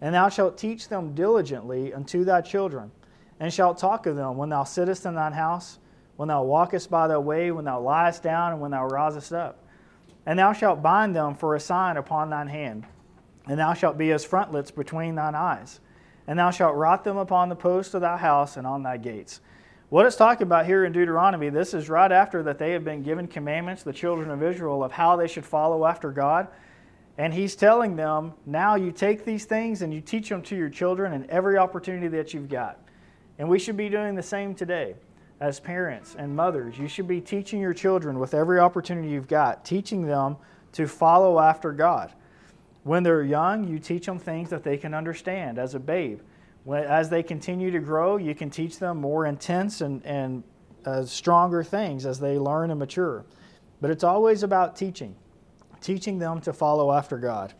and 0.03 0.15
thou 0.15 0.29
shalt 0.29 0.59
teach 0.59 0.89
them 0.89 1.15
diligently 1.15 1.95
unto 1.95 2.25
thy 2.25 2.43
children 2.43 2.91
and 3.41 3.53
shalt 3.53 3.79
talk 3.79 4.07
of 4.07 4.15
them 4.15 4.37
when 4.37 4.51
thou 4.51 4.63
sittest 4.65 5.07
in 5.07 5.15
thine 5.15 5.33
house, 5.33 5.79
when 6.17 6.29
thou 6.29 6.45
walkest 6.45 6.91
by 6.91 7.09
thy 7.09 7.17
way, 7.17 7.51
when 7.51 7.65
thou 7.65 7.81
liest 7.81 8.23
down, 8.23 8.53
and 8.53 8.61
when 8.61 8.71
thou 8.71 8.87
risest 8.87 9.33
up. 9.33 9.65
And 10.27 10.39
thou 10.39 10.53
shalt 10.53 10.83
bind 10.83 11.17
them 11.17 11.35
for 11.35 11.55
a 11.55 11.61
sign 11.61 11.97
upon 11.97 12.29
thine 12.29 12.49
hand, 12.49 12.87
and 13.47 13.59
thou 13.59 13.73
shalt 13.73 13.97
be 13.97 14.13
as 14.13 14.25
frontlets 14.25 14.71
between 14.71 15.15
thine 15.15 15.35
eyes. 15.35 15.81
And 16.27 16.39
thou 16.39 16.51
shalt 16.51 16.77
write 16.77 17.03
them 17.03 17.17
upon 17.17 17.49
the 17.49 17.57
posts 17.57 17.95
of 17.95 18.03
thy 18.03 18.19
house 18.19 18.59
and 18.59 18.67
on 18.67 18.83
thy 18.83 18.99
gates. 18.99 19.41
What 19.89 20.07
it's 20.07 20.15
talking 20.15 20.47
about 20.47 20.67
here 20.67 20.85
in 20.85 20.93
Deuteronomy, 20.93 21.49
this 21.49 21.75
is 21.75 21.89
right 21.89 22.13
after 22.13 22.45
that 22.45 22.59
they 22.59 22.71
have 22.73 22.85
been 22.85 23.03
given 23.03 23.27
commandments, 23.27 23.83
the 23.83 23.93
children 23.93 24.31
of 24.31 24.43
Israel, 24.43 24.85
of 24.85 24.93
how 24.93 25.17
they 25.17 25.27
should 25.27 25.45
follow 25.45 25.85
after 25.85 26.13
God. 26.13 26.47
And 27.19 27.35
he's 27.35 27.57
telling 27.57 27.97
them, 27.97 28.35
now 28.47 28.77
you 28.77 28.93
take 28.93 29.25
these 29.25 29.47
things 29.47 29.83
and 29.83 29.93
you 29.93 30.01
teach 30.01 30.29
them 30.29 30.43
to 30.43 30.55
your 30.55 30.69
children 30.69 31.13
in 31.13 31.29
every 31.29 31.59
opportunity 31.59 32.07
that 32.09 32.33
you've 32.33 32.49
got. 32.49 32.79
And 33.41 33.49
we 33.49 33.59
should 33.59 33.79
be 33.79 33.89
doing 33.89 34.15
the 34.15 34.23
same 34.23 34.55
today 34.55 34.97
as 35.41 35.59
parents 35.59 36.15
and 36.19 36.37
mothers. 36.37 36.79
You 36.79 36.87
should 36.87 37.09
be 37.09 37.23
teaching 37.23 37.59
your 37.59 37.73
children 37.73 38.19
with 38.19 38.35
every 38.35 38.59
opportunity 38.59 39.09
you've 39.09 39.29
got, 39.29 39.65
teaching 39.65 40.07
them 40.07 40.37
to 40.73 40.87
follow 40.87 41.41
after 41.41 41.73
God. 41.73 42.13
When 42.83 43.03
they're 43.03 43.23
young, 43.23 43.67
you 43.67 43.79
teach 43.79 44.05
them 44.05 44.19
things 44.19 44.51
that 44.51 44.63
they 44.63 44.77
can 44.77 44.93
understand 44.93 45.59
as 45.59 45.75
a 45.75 45.81
babe. 45.81 46.21
As 46.71 47.09
they 47.09 47.23
continue 47.23 47.71
to 47.71 47.79
grow, 47.79 48.19
you 48.19 48.35
can 48.35 48.51
teach 48.51 48.79
them 48.79 48.99
more 49.01 49.25
intense 49.25 49.81
and, 49.81 50.05
and 50.05 50.45
uh, 50.85 51.03
stronger 51.05 51.65
things 51.65 52.05
as 52.05 52.21
they 52.21 52.39
learn 52.39 52.71
and 52.71 52.79
mature. 52.79 53.25
but 53.81 53.91
it's 53.91 54.05
always 54.05 54.43
about 54.43 54.77
teaching, 54.77 55.17
teaching 55.81 56.19
them 56.19 56.43
to 56.43 56.53
follow 56.53 56.93
after 56.93 57.17
God. 57.17 57.55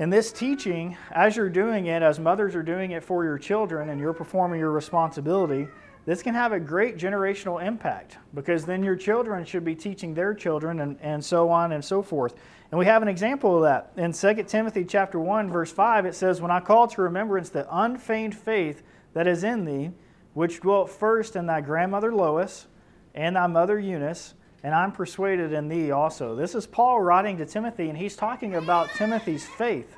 And 0.00 0.12
this 0.12 0.30
teaching, 0.30 0.96
as 1.10 1.36
you're 1.36 1.48
doing 1.48 1.86
it, 1.86 2.02
as 2.02 2.20
mothers 2.20 2.54
are 2.54 2.62
doing 2.62 2.92
it 2.92 3.02
for 3.02 3.24
your 3.24 3.36
children 3.36 3.88
and 3.88 4.00
you're 4.00 4.12
performing 4.12 4.60
your 4.60 4.70
responsibility, 4.70 5.66
this 6.06 6.22
can 6.22 6.34
have 6.34 6.52
a 6.52 6.60
great 6.60 6.96
generational 6.96 7.62
impact 7.62 8.16
because 8.32 8.64
then 8.64 8.84
your 8.84 8.94
children 8.94 9.44
should 9.44 9.64
be 9.64 9.74
teaching 9.74 10.14
their 10.14 10.34
children 10.34 10.80
and, 10.80 10.98
and 11.00 11.22
so 11.22 11.50
on 11.50 11.72
and 11.72 11.84
so 11.84 12.00
forth. 12.00 12.34
And 12.70 12.78
we 12.78 12.86
have 12.86 13.02
an 13.02 13.08
example 13.08 13.56
of 13.56 13.62
that. 13.64 13.92
In 13.96 14.12
2 14.12 14.44
Timothy 14.44 14.84
chapter 14.84 15.18
1, 15.18 15.50
verse 15.50 15.72
5, 15.72 16.06
it 16.06 16.14
says, 16.14 16.40
When 16.40 16.50
I 16.52 16.60
call 16.60 16.86
to 16.88 17.02
remembrance 17.02 17.50
the 17.50 17.66
unfeigned 17.70 18.36
faith 18.36 18.82
that 19.14 19.26
is 19.26 19.42
in 19.42 19.64
thee, 19.64 19.90
which 20.32 20.60
dwelt 20.60 20.90
first 20.90 21.34
in 21.34 21.46
thy 21.46 21.60
grandmother 21.60 22.14
Lois 22.14 22.68
and 23.14 23.34
thy 23.34 23.48
mother 23.48 23.80
Eunice, 23.80 24.34
and 24.62 24.74
I'm 24.74 24.92
persuaded 24.92 25.52
in 25.52 25.68
thee 25.68 25.90
also. 25.90 26.34
This 26.34 26.54
is 26.54 26.66
Paul 26.66 27.00
writing 27.00 27.36
to 27.38 27.46
Timothy, 27.46 27.88
and 27.88 27.96
he's 27.96 28.16
talking 28.16 28.56
about 28.56 28.90
Timothy's 28.90 29.46
faith. 29.46 29.94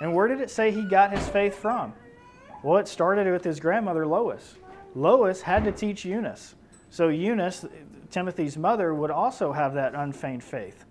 And 0.00 0.14
where 0.14 0.28
did 0.28 0.40
it 0.40 0.50
say 0.50 0.70
he 0.70 0.88
got 0.88 1.12
his 1.12 1.28
faith 1.28 1.54
from? 1.54 1.92
Well, 2.62 2.78
it 2.78 2.88
started 2.88 3.30
with 3.30 3.44
his 3.44 3.60
grandmother 3.60 4.06
Lois. 4.06 4.54
Lois 4.94 5.42
had 5.42 5.64
to 5.64 5.72
teach 5.72 6.04
Eunice. 6.04 6.54
So 6.90 7.08
Eunice, 7.08 7.64
Timothy's 8.10 8.56
mother, 8.56 8.94
would 8.94 9.10
also 9.10 9.52
have 9.52 9.74
that 9.74 9.94
unfeigned 9.94 10.44
faith. 10.44 10.84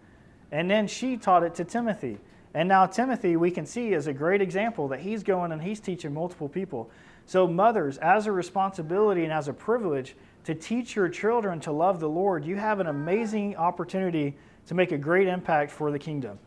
And 0.51 0.69
then 0.69 0.87
she 0.87 1.17
taught 1.17 1.43
it 1.43 1.55
to 1.55 1.63
Timothy. 1.63 2.19
And 2.53 2.67
now 2.67 2.85
Timothy, 2.85 3.37
we 3.37 3.51
can 3.51 3.65
see, 3.65 3.93
is 3.93 4.07
a 4.07 4.13
great 4.13 4.41
example 4.41 4.89
that 4.89 4.99
he's 4.99 5.23
going 5.23 5.51
and 5.51 5.61
he's 5.61 5.79
teaching 5.79 6.13
multiple 6.13 6.49
people. 6.49 6.89
So, 7.25 7.47
mothers, 7.47 7.97
as 7.99 8.27
a 8.27 8.31
responsibility 8.31 9.23
and 9.23 9.31
as 9.31 9.47
a 9.47 9.53
privilege, 9.53 10.15
to 10.45 10.55
teach 10.55 10.95
your 10.95 11.09
children 11.09 11.59
to 11.61 11.71
love 11.71 11.99
the 11.99 12.09
Lord, 12.09 12.45
you 12.45 12.55
have 12.55 12.79
an 12.79 12.87
amazing 12.87 13.55
opportunity 13.55 14.35
to 14.67 14.73
make 14.73 14.91
a 14.91 14.97
great 14.97 15.27
impact 15.27 15.71
for 15.71 15.91
the 15.91 15.99
kingdom. 15.99 16.39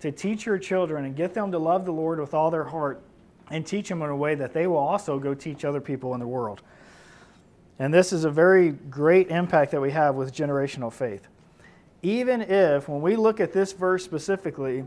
To 0.00 0.10
teach 0.10 0.46
your 0.46 0.58
children 0.58 1.04
and 1.04 1.14
get 1.14 1.34
them 1.34 1.52
to 1.52 1.58
love 1.58 1.84
the 1.84 1.92
Lord 1.92 2.18
with 2.18 2.34
all 2.34 2.50
their 2.50 2.64
heart 2.64 3.02
and 3.50 3.66
teach 3.66 3.88
them 3.88 4.02
in 4.02 4.10
a 4.10 4.16
way 4.16 4.34
that 4.34 4.52
they 4.52 4.66
will 4.66 4.78
also 4.78 5.18
go 5.18 5.34
teach 5.34 5.64
other 5.64 5.80
people 5.80 6.14
in 6.14 6.20
the 6.20 6.26
world. 6.26 6.62
And 7.78 7.92
this 7.92 8.12
is 8.12 8.24
a 8.24 8.30
very 8.30 8.70
great 8.70 9.28
impact 9.28 9.72
that 9.72 9.80
we 9.80 9.90
have 9.90 10.14
with 10.14 10.34
generational 10.34 10.92
faith. 10.92 11.28
Even 12.02 12.40
if, 12.40 12.88
when 12.88 13.00
we 13.00 13.16
look 13.16 13.40
at 13.40 13.52
this 13.52 13.72
verse 13.72 14.04
specifically, 14.04 14.84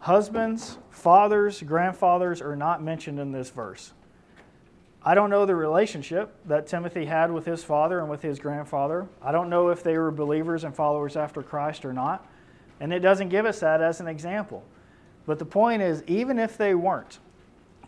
husbands, 0.00 0.78
fathers, 0.90 1.62
grandfathers 1.62 2.42
are 2.42 2.56
not 2.56 2.82
mentioned 2.82 3.20
in 3.20 3.32
this 3.32 3.50
verse. 3.50 3.92
I 5.04 5.14
don't 5.14 5.30
know 5.30 5.46
the 5.46 5.56
relationship 5.56 6.32
that 6.46 6.68
Timothy 6.68 7.06
had 7.06 7.32
with 7.32 7.44
his 7.44 7.64
father 7.64 7.98
and 7.98 8.08
with 8.08 8.22
his 8.22 8.38
grandfather. 8.38 9.08
I 9.20 9.32
don't 9.32 9.50
know 9.50 9.70
if 9.70 9.82
they 9.82 9.98
were 9.98 10.12
believers 10.12 10.62
and 10.62 10.74
followers 10.74 11.16
after 11.16 11.42
Christ 11.42 11.84
or 11.84 11.92
not. 11.92 12.28
And 12.78 12.92
it 12.92 13.00
doesn't 13.00 13.28
give 13.28 13.44
us 13.44 13.60
that 13.60 13.80
as 13.80 14.00
an 14.00 14.06
example. 14.06 14.64
But 15.26 15.38
the 15.38 15.44
point 15.44 15.82
is, 15.82 16.04
even 16.06 16.38
if 16.38 16.56
they 16.56 16.74
weren't, 16.74 17.18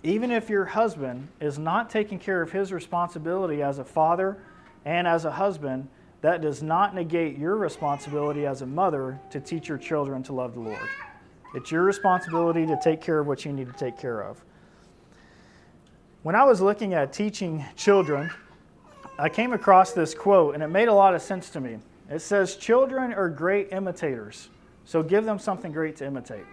even 0.02 0.30
if 0.30 0.50
your 0.50 0.64
husband 0.64 1.28
is 1.40 1.58
not 1.58 1.88
taking 1.88 2.18
care 2.18 2.42
of 2.42 2.52
his 2.52 2.72
responsibility 2.72 3.62
as 3.62 3.78
a 3.78 3.84
father 3.84 4.38
and 4.84 5.06
as 5.06 5.24
a 5.24 5.30
husband, 5.30 5.88
that 6.20 6.40
does 6.40 6.62
not 6.62 6.94
negate 6.94 7.38
your 7.38 7.56
responsibility 7.56 8.46
as 8.46 8.62
a 8.62 8.66
mother 8.66 9.20
to 9.30 9.40
teach 9.40 9.68
your 9.68 9.78
children 9.78 10.22
to 10.24 10.32
love 10.32 10.54
the 10.54 10.60
Lord. 10.60 10.88
It's 11.54 11.70
your 11.70 11.82
responsibility 11.82 12.66
to 12.66 12.78
take 12.82 13.00
care 13.00 13.20
of 13.20 13.26
what 13.26 13.44
you 13.44 13.52
need 13.52 13.66
to 13.66 13.78
take 13.78 13.98
care 13.98 14.20
of. 14.20 14.42
When 16.24 16.34
I 16.34 16.44
was 16.44 16.62
looking 16.62 16.94
at 16.94 17.12
teaching 17.12 17.62
children, 17.76 18.30
I 19.18 19.28
came 19.28 19.52
across 19.52 19.92
this 19.92 20.14
quote 20.14 20.54
and 20.54 20.62
it 20.62 20.68
made 20.68 20.88
a 20.88 20.94
lot 20.94 21.14
of 21.14 21.20
sense 21.20 21.50
to 21.50 21.60
me. 21.60 21.76
It 22.08 22.20
says, 22.20 22.56
Children 22.56 23.12
are 23.12 23.28
great 23.28 23.68
imitators, 23.72 24.48
so 24.86 25.02
give 25.02 25.26
them 25.26 25.38
something 25.38 25.70
great 25.70 25.96
to 25.96 26.06
imitate. 26.06 26.46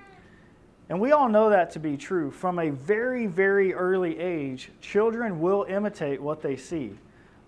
And 0.90 1.00
we 1.00 1.14
all 1.14 1.30
know 1.30 1.50
that 1.52 1.72
to 1.72 1.80
be 1.80 1.96
true. 1.96 2.32
From 2.32 2.60
a 2.60 2.70
very, 2.70 3.28
very 3.28 3.74
early 3.74 4.20
age, 4.20 4.72
children 4.82 5.40
will 5.40 5.66
imitate 5.70 6.22
what 6.22 6.42
they 6.42 6.58
see. 6.58 6.92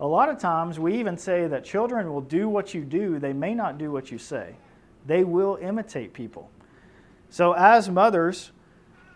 A 0.00 0.06
lot 0.06 0.30
of 0.30 0.38
times, 0.38 0.80
we 0.80 0.98
even 0.98 1.18
say 1.18 1.46
that 1.46 1.62
children 1.62 2.10
will 2.10 2.22
do 2.22 2.48
what 2.48 2.72
you 2.72 2.84
do, 2.84 3.18
they 3.18 3.34
may 3.34 3.52
not 3.52 3.76
do 3.76 3.92
what 3.92 4.10
you 4.10 4.16
say. 4.16 4.54
They 5.04 5.24
will 5.24 5.58
imitate 5.60 6.14
people. 6.14 6.50
So, 7.28 7.52
as 7.52 7.90
mothers, 7.90 8.50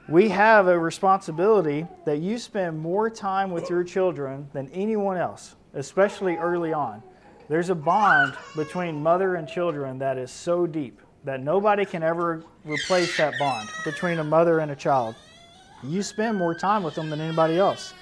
we 0.08 0.30
have 0.30 0.68
a 0.68 0.78
responsibility 0.78 1.86
that 2.06 2.18
you 2.18 2.38
spend 2.38 2.78
more 2.78 3.10
time 3.10 3.50
with 3.50 3.68
your 3.68 3.84
children 3.84 4.48
than 4.54 4.70
anyone 4.70 5.18
else, 5.18 5.54
especially 5.74 6.36
early 6.36 6.72
on. 6.72 7.02
There's 7.50 7.68
a 7.68 7.74
bond 7.74 8.34
between 8.56 9.02
mother 9.02 9.34
and 9.34 9.46
children 9.46 9.98
that 9.98 10.16
is 10.16 10.30
so 10.30 10.66
deep 10.66 11.02
that 11.24 11.42
nobody 11.42 11.84
can 11.84 12.02
ever 12.02 12.42
replace 12.64 13.18
that 13.18 13.38
bond 13.38 13.68
between 13.84 14.18
a 14.18 14.24
mother 14.24 14.60
and 14.60 14.70
a 14.70 14.76
child. 14.76 15.14
You 15.82 16.02
spend 16.02 16.38
more 16.38 16.54
time 16.54 16.82
with 16.82 16.94
them 16.94 17.10
than 17.10 17.20
anybody 17.20 17.58
else. 17.58 17.92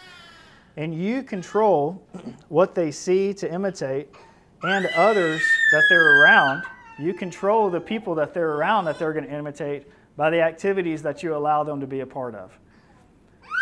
And 0.77 0.95
you 0.95 1.25
control 1.25 2.07
what 2.49 2.75
they 2.77 2.93
see 2.93 3.35
to 3.35 3.53
imitate 3.53 4.15
and 4.63 4.87
others 4.95 5.43
that 5.73 5.83
they're 5.89 6.21
around. 6.21 6.63
You 7.01 7.15
control 7.15 7.69
the 7.69 7.81
people 7.81 8.15
that 8.15 8.33
they're 8.33 8.53
around 8.53 8.85
that 8.85 8.99
they're 8.99 9.13
going 9.13 9.27
to 9.27 9.35
imitate 9.35 9.89
by 10.17 10.31
the 10.31 10.41
activities 10.41 11.03
that 11.03 11.23
you 11.23 11.37
allow 11.37 11.63
them 11.63 11.81
to 11.81 11.87
be 11.87 12.01
a 12.01 12.07
part 12.07 12.35
of. 12.35 12.59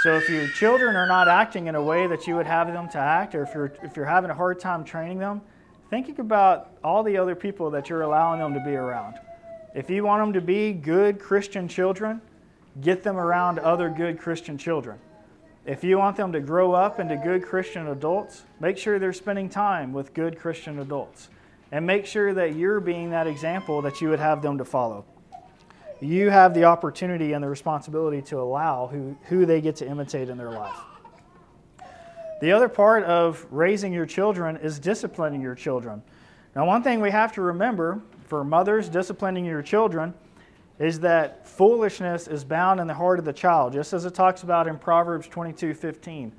So 0.02 0.16
if 0.16 0.28
your 0.28 0.48
children 0.48 0.96
are 0.96 1.06
not 1.06 1.28
acting 1.28 1.66
in 1.66 1.74
a 1.74 1.82
way 1.82 2.06
that 2.06 2.26
you 2.26 2.36
would 2.36 2.46
have 2.46 2.66
them 2.72 2.88
to 2.90 2.98
act, 2.98 3.34
or 3.34 3.42
if 3.42 3.54
you're, 3.54 3.72
if 3.82 3.96
you're 3.96 4.04
having 4.04 4.30
a 4.30 4.34
hard 4.34 4.60
time 4.60 4.84
training 4.84 5.18
them, 5.18 5.40
thinking 5.90 6.20
about 6.20 6.70
all 6.82 7.02
the 7.02 7.16
other 7.16 7.34
people 7.34 7.70
that 7.70 7.88
you're 7.88 8.02
allowing 8.02 8.40
them 8.40 8.54
to 8.54 8.60
be 8.60 8.74
around. 8.74 9.14
If 9.74 9.90
you 9.90 10.04
want 10.04 10.22
them 10.22 10.32
to 10.34 10.40
be 10.40 10.72
good 10.72 11.18
Christian 11.18 11.68
children, 11.68 12.20
get 12.80 13.02
them 13.02 13.16
around 13.16 13.58
other 13.58 13.88
good 13.88 14.18
Christian 14.18 14.58
children. 14.58 14.98
If 15.66 15.82
you 15.82 15.96
want 15.96 16.16
them 16.16 16.32
to 16.32 16.40
grow 16.40 16.72
up 16.72 17.00
into 17.00 17.16
good 17.16 17.42
Christian 17.42 17.88
adults, 17.88 18.42
make 18.60 18.76
sure 18.76 18.98
they're 18.98 19.12
spending 19.12 19.48
time 19.48 19.92
with 19.92 20.12
good 20.12 20.38
Christian 20.38 20.80
adults. 20.80 21.30
And 21.72 21.86
make 21.86 22.04
sure 22.04 22.34
that 22.34 22.54
you're 22.54 22.80
being 22.80 23.10
that 23.10 23.26
example 23.26 23.80
that 23.82 24.00
you 24.00 24.10
would 24.10 24.20
have 24.20 24.42
them 24.42 24.58
to 24.58 24.64
follow 24.64 25.06
you 26.04 26.30
have 26.30 26.54
the 26.54 26.64
opportunity 26.64 27.32
and 27.32 27.42
the 27.42 27.48
responsibility 27.48 28.20
to 28.22 28.38
allow 28.38 28.86
who, 28.86 29.16
who 29.24 29.46
they 29.46 29.60
get 29.60 29.76
to 29.76 29.88
imitate 29.88 30.28
in 30.28 30.36
their 30.36 30.50
life. 30.50 30.76
The 32.40 32.52
other 32.52 32.68
part 32.68 33.04
of 33.04 33.46
raising 33.50 33.92
your 33.92 34.04
children 34.04 34.56
is 34.56 34.78
disciplining 34.78 35.40
your 35.40 35.54
children. 35.54 36.02
Now, 36.54 36.66
one 36.66 36.82
thing 36.82 37.00
we 37.00 37.10
have 37.10 37.32
to 37.32 37.42
remember 37.42 38.02
for 38.26 38.44
mothers 38.44 38.88
disciplining 38.88 39.44
your 39.44 39.62
children 39.62 40.12
is 40.78 41.00
that 41.00 41.46
foolishness 41.46 42.28
is 42.28 42.44
bound 42.44 42.80
in 42.80 42.86
the 42.86 42.94
heart 42.94 43.18
of 43.18 43.24
the 43.24 43.32
child, 43.32 43.72
just 43.72 43.92
as 43.92 44.04
it 44.04 44.14
talks 44.14 44.42
about 44.42 44.66
in 44.66 44.78
Proverbs 44.78 45.28
22 45.28 45.72
15. 45.74 46.32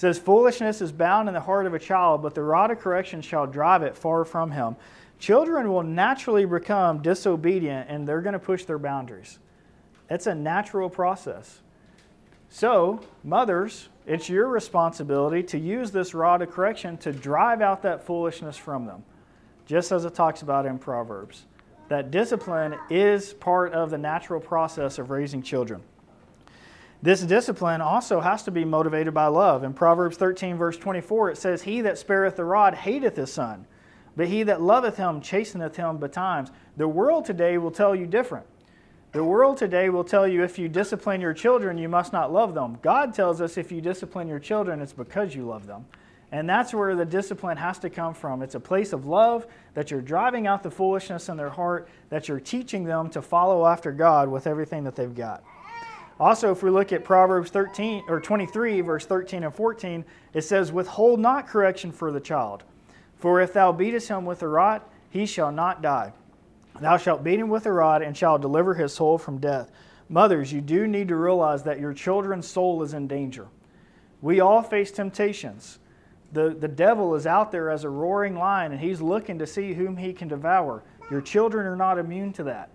Says, 0.00 0.18
Foolishness 0.18 0.80
is 0.80 0.92
bound 0.92 1.28
in 1.28 1.34
the 1.34 1.42
heart 1.42 1.66
of 1.66 1.74
a 1.74 1.78
child, 1.78 2.22
but 2.22 2.34
the 2.34 2.40
rod 2.42 2.70
of 2.70 2.80
correction 2.80 3.20
shall 3.20 3.46
drive 3.46 3.82
it 3.82 3.94
far 3.94 4.24
from 4.24 4.50
him. 4.50 4.76
Children 5.18 5.70
will 5.70 5.82
naturally 5.82 6.46
become 6.46 7.02
disobedient 7.02 7.90
and 7.90 8.08
they're 8.08 8.22
going 8.22 8.32
to 8.32 8.38
push 8.38 8.64
their 8.64 8.78
boundaries. 8.78 9.38
It's 10.08 10.26
a 10.26 10.34
natural 10.34 10.88
process. 10.88 11.60
So, 12.48 13.02
mothers, 13.22 13.90
it's 14.06 14.30
your 14.30 14.48
responsibility 14.48 15.42
to 15.42 15.58
use 15.58 15.90
this 15.90 16.14
rod 16.14 16.40
of 16.40 16.50
correction 16.50 16.96
to 16.96 17.12
drive 17.12 17.60
out 17.60 17.82
that 17.82 18.02
foolishness 18.02 18.56
from 18.56 18.86
them, 18.86 19.04
just 19.66 19.92
as 19.92 20.06
it 20.06 20.14
talks 20.14 20.40
about 20.40 20.64
in 20.64 20.78
Proverbs. 20.78 21.44
That 21.88 22.10
discipline 22.10 22.74
is 22.88 23.34
part 23.34 23.74
of 23.74 23.90
the 23.90 23.98
natural 23.98 24.40
process 24.40 24.98
of 24.98 25.10
raising 25.10 25.42
children. 25.42 25.82
This 27.02 27.22
discipline 27.22 27.80
also 27.80 28.20
has 28.20 28.42
to 28.42 28.50
be 28.50 28.64
motivated 28.64 29.14
by 29.14 29.26
love. 29.26 29.64
In 29.64 29.72
Proverbs 29.72 30.16
13, 30.16 30.56
verse 30.56 30.76
24, 30.76 31.30
it 31.30 31.38
says, 31.38 31.62
He 31.62 31.80
that 31.80 31.98
spareth 31.98 32.36
the 32.36 32.44
rod 32.44 32.74
hateth 32.74 33.16
his 33.16 33.32
son 33.32 33.66
but 34.16 34.28
he 34.28 34.42
that 34.44 34.60
loveth 34.60 34.96
him 34.96 35.20
chasteneth 35.20 35.76
him 35.76 35.98
betimes. 35.98 36.50
The 36.76 36.88
world 36.88 37.24
today 37.24 37.58
will 37.58 37.70
tell 37.70 37.94
you 37.94 38.06
different. 38.06 38.46
The 39.12 39.24
world 39.24 39.56
today 39.56 39.88
will 39.88 40.04
tell 40.04 40.26
you 40.28 40.44
if 40.44 40.58
you 40.58 40.68
discipline 40.68 41.20
your 41.20 41.34
children, 41.34 41.78
you 41.78 41.88
must 41.88 42.12
not 42.12 42.32
love 42.32 42.54
them. 42.54 42.78
God 42.82 43.12
tells 43.12 43.40
us 43.40 43.56
if 43.56 43.72
you 43.72 43.80
discipline 43.80 44.28
your 44.28 44.38
children, 44.38 44.80
it's 44.80 44.92
because 44.92 45.34
you 45.34 45.46
love 45.46 45.66
them. 45.66 45.86
And 46.32 46.48
that's 46.48 46.72
where 46.72 46.94
the 46.94 47.04
discipline 47.04 47.56
has 47.56 47.78
to 47.80 47.90
come 47.90 48.14
from. 48.14 48.40
It's 48.40 48.54
a 48.54 48.60
place 48.60 48.92
of 48.92 49.06
love 49.06 49.46
that 49.74 49.90
you're 49.90 50.00
driving 50.00 50.46
out 50.46 50.62
the 50.62 50.70
foolishness 50.70 51.28
in 51.28 51.36
their 51.36 51.50
heart, 51.50 51.88
that 52.08 52.28
you're 52.28 52.38
teaching 52.38 52.84
them 52.84 53.10
to 53.10 53.22
follow 53.22 53.66
after 53.66 53.90
God 53.90 54.28
with 54.28 54.46
everything 54.46 54.84
that 54.84 54.94
they've 54.94 55.14
got. 55.14 55.42
Also, 56.20 56.52
if 56.52 56.62
we 56.62 56.68
look 56.68 56.92
at 56.92 57.02
Proverbs 57.02 57.50
13 57.50 58.04
or 58.06 58.20
23 58.20 58.82
verse 58.82 59.06
13 59.06 59.42
and 59.42 59.54
14, 59.54 60.04
it 60.34 60.42
says, 60.42 60.70
"Withhold 60.70 61.18
not 61.18 61.48
correction 61.48 61.90
for 61.90 62.12
the 62.12 62.20
child, 62.20 62.62
for 63.16 63.40
if 63.40 63.54
thou 63.54 63.72
beatest 63.72 64.08
him 64.08 64.26
with 64.26 64.42
a 64.42 64.48
rod, 64.48 64.82
he 65.08 65.24
shall 65.24 65.50
not 65.50 65.80
die. 65.80 66.12
Thou 66.78 66.98
shalt 66.98 67.24
beat 67.24 67.40
him 67.40 67.48
with 67.48 67.64
a 67.64 67.72
rod, 67.72 68.02
and 68.02 68.16
shall 68.16 68.38
deliver 68.38 68.74
his 68.74 68.92
soul 68.92 69.16
from 69.16 69.38
death. 69.38 69.70
Mothers, 70.10 70.52
you 70.52 70.60
do 70.60 70.86
need 70.86 71.08
to 71.08 71.16
realize 71.16 71.62
that 71.62 71.80
your 71.80 71.94
children's 71.94 72.46
soul 72.46 72.82
is 72.82 72.94
in 72.94 73.06
danger. 73.06 73.48
We 74.20 74.40
all 74.40 74.62
face 74.62 74.90
temptations. 74.90 75.78
The, 76.32 76.50
the 76.50 76.68
devil 76.68 77.14
is 77.14 77.26
out 77.26 77.50
there 77.50 77.70
as 77.70 77.84
a 77.84 77.90
roaring 77.90 78.36
lion, 78.36 78.72
and 78.72 78.80
he's 78.80 79.00
looking 79.00 79.38
to 79.38 79.46
see 79.46 79.72
whom 79.72 79.96
he 79.96 80.12
can 80.12 80.28
devour. 80.28 80.82
Your 81.10 81.20
children 81.20 81.66
are 81.66 81.76
not 81.76 81.98
immune 81.98 82.32
to 82.34 82.44
that. 82.44 82.70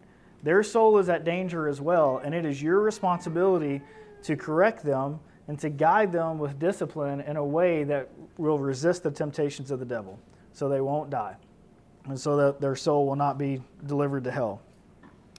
Their 0.46 0.62
soul 0.62 1.00
is 1.00 1.10
at 1.10 1.24
danger 1.24 1.68
as 1.68 1.82
well, 1.82 2.22
and 2.24 2.36
it 2.36 2.46
is 2.46 2.62
your 2.62 2.80
responsibility 2.80 3.82
to 4.22 4.38
correct 4.38 4.84
them 4.84 5.20
and 5.48 5.58
to 5.60 5.70
guide 5.70 6.12
them 6.12 6.38
with 6.38 6.60
discipline 6.60 7.22
in 7.22 7.36
a 7.36 7.44
way 7.44 7.84
that 7.84 8.12
will 8.38 8.60
resist 8.60 9.02
the 9.02 9.10
temptations 9.10 9.72
of 9.72 9.80
the 9.80 9.86
devil 9.86 10.20
so 10.54 10.70
they 10.70 10.82
won't 10.82 11.10
die 11.10 11.36
and 12.06 12.20
so 12.20 12.38
that 12.38 12.62
their 12.62 12.76
soul 12.76 13.08
will 13.08 13.16
not 13.16 13.40
be 13.40 13.60
delivered 13.88 14.24
to 14.26 14.32
hell. 14.32 14.62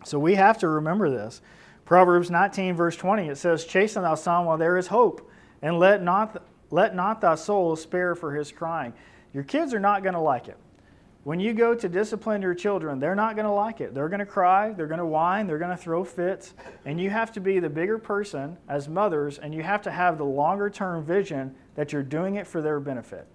So 0.04 0.18
we 0.18 0.34
have 0.34 0.58
to 0.58 0.68
remember 0.68 1.08
this. 1.08 1.40
Proverbs 1.84 2.28
19, 2.28 2.74
verse 2.74 2.96
20, 2.96 3.28
it 3.28 3.36
says, 3.36 3.64
Chasten 3.64 4.02
thou 4.02 4.16
son 4.16 4.44
while 4.44 4.58
there 4.58 4.76
is 4.76 4.88
hope, 4.88 5.30
and 5.62 5.78
let 5.78 6.02
not, 6.02 6.42
let 6.72 6.96
not 6.96 7.20
thy 7.20 7.36
soul 7.36 7.76
spare 7.76 8.16
for 8.16 8.34
his 8.34 8.50
crying. 8.50 8.92
Your 9.32 9.44
kids 9.44 9.72
are 9.72 9.78
not 9.78 10.02
going 10.02 10.14
to 10.14 10.20
like 10.20 10.48
it. 10.48 10.58
When 11.26 11.40
you 11.40 11.54
go 11.54 11.74
to 11.74 11.88
discipline 11.88 12.40
your 12.40 12.54
children, 12.54 13.00
they're 13.00 13.16
not 13.16 13.34
going 13.34 13.46
to 13.46 13.50
like 13.50 13.80
it. 13.80 13.92
They're 13.92 14.08
going 14.08 14.20
to 14.20 14.26
cry, 14.26 14.72
they're 14.72 14.86
going 14.86 15.00
to 15.00 15.04
whine, 15.04 15.48
they're 15.48 15.58
going 15.58 15.72
to 15.72 15.76
throw 15.76 16.04
fits, 16.04 16.54
and 16.84 17.00
you 17.00 17.10
have 17.10 17.32
to 17.32 17.40
be 17.40 17.58
the 17.58 17.68
bigger 17.68 17.98
person 17.98 18.56
as 18.68 18.88
mothers, 18.88 19.36
and 19.38 19.52
you 19.52 19.64
have 19.64 19.82
to 19.82 19.90
have 19.90 20.18
the 20.18 20.24
longer 20.24 20.70
term 20.70 21.04
vision 21.04 21.56
that 21.74 21.92
you're 21.92 22.04
doing 22.04 22.36
it 22.36 22.46
for 22.46 22.62
their 22.62 22.78
benefit. 22.78 23.26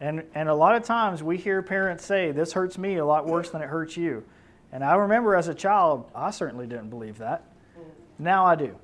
And, 0.00 0.24
and 0.34 0.48
a 0.48 0.54
lot 0.54 0.76
of 0.76 0.84
times 0.84 1.22
we 1.22 1.36
hear 1.36 1.60
parents 1.60 2.06
say, 2.06 2.32
This 2.32 2.54
hurts 2.54 2.78
me 2.78 2.96
a 2.96 3.04
lot 3.04 3.26
worse 3.26 3.50
than 3.50 3.60
it 3.60 3.68
hurts 3.68 3.98
you. 3.98 4.24
And 4.72 4.82
I 4.82 4.94
remember 4.94 5.36
as 5.36 5.48
a 5.48 5.54
child, 5.54 6.10
I 6.14 6.30
certainly 6.30 6.66
didn't 6.66 6.88
believe 6.88 7.18
that. 7.18 7.44
Now 8.18 8.46
I 8.46 8.54
do. 8.54 8.78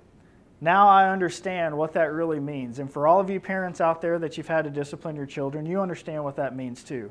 Now 0.60 0.90
I 0.90 1.08
understand 1.08 1.74
what 1.74 1.94
that 1.94 2.12
really 2.12 2.38
means. 2.38 2.80
And 2.80 2.92
for 2.92 3.06
all 3.06 3.18
of 3.18 3.30
you 3.30 3.40
parents 3.40 3.80
out 3.80 4.02
there 4.02 4.18
that 4.18 4.36
you've 4.36 4.46
had 4.46 4.64
to 4.64 4.70
discipline 4.70 5.16
your 5.16 5.24
children, 5.24 5.64
you 5.64 5.80
understand 5.80 6.22
what 6.22 6.36
that 6.36 6.54
means 6.54 6.84
too. 6.84 7.10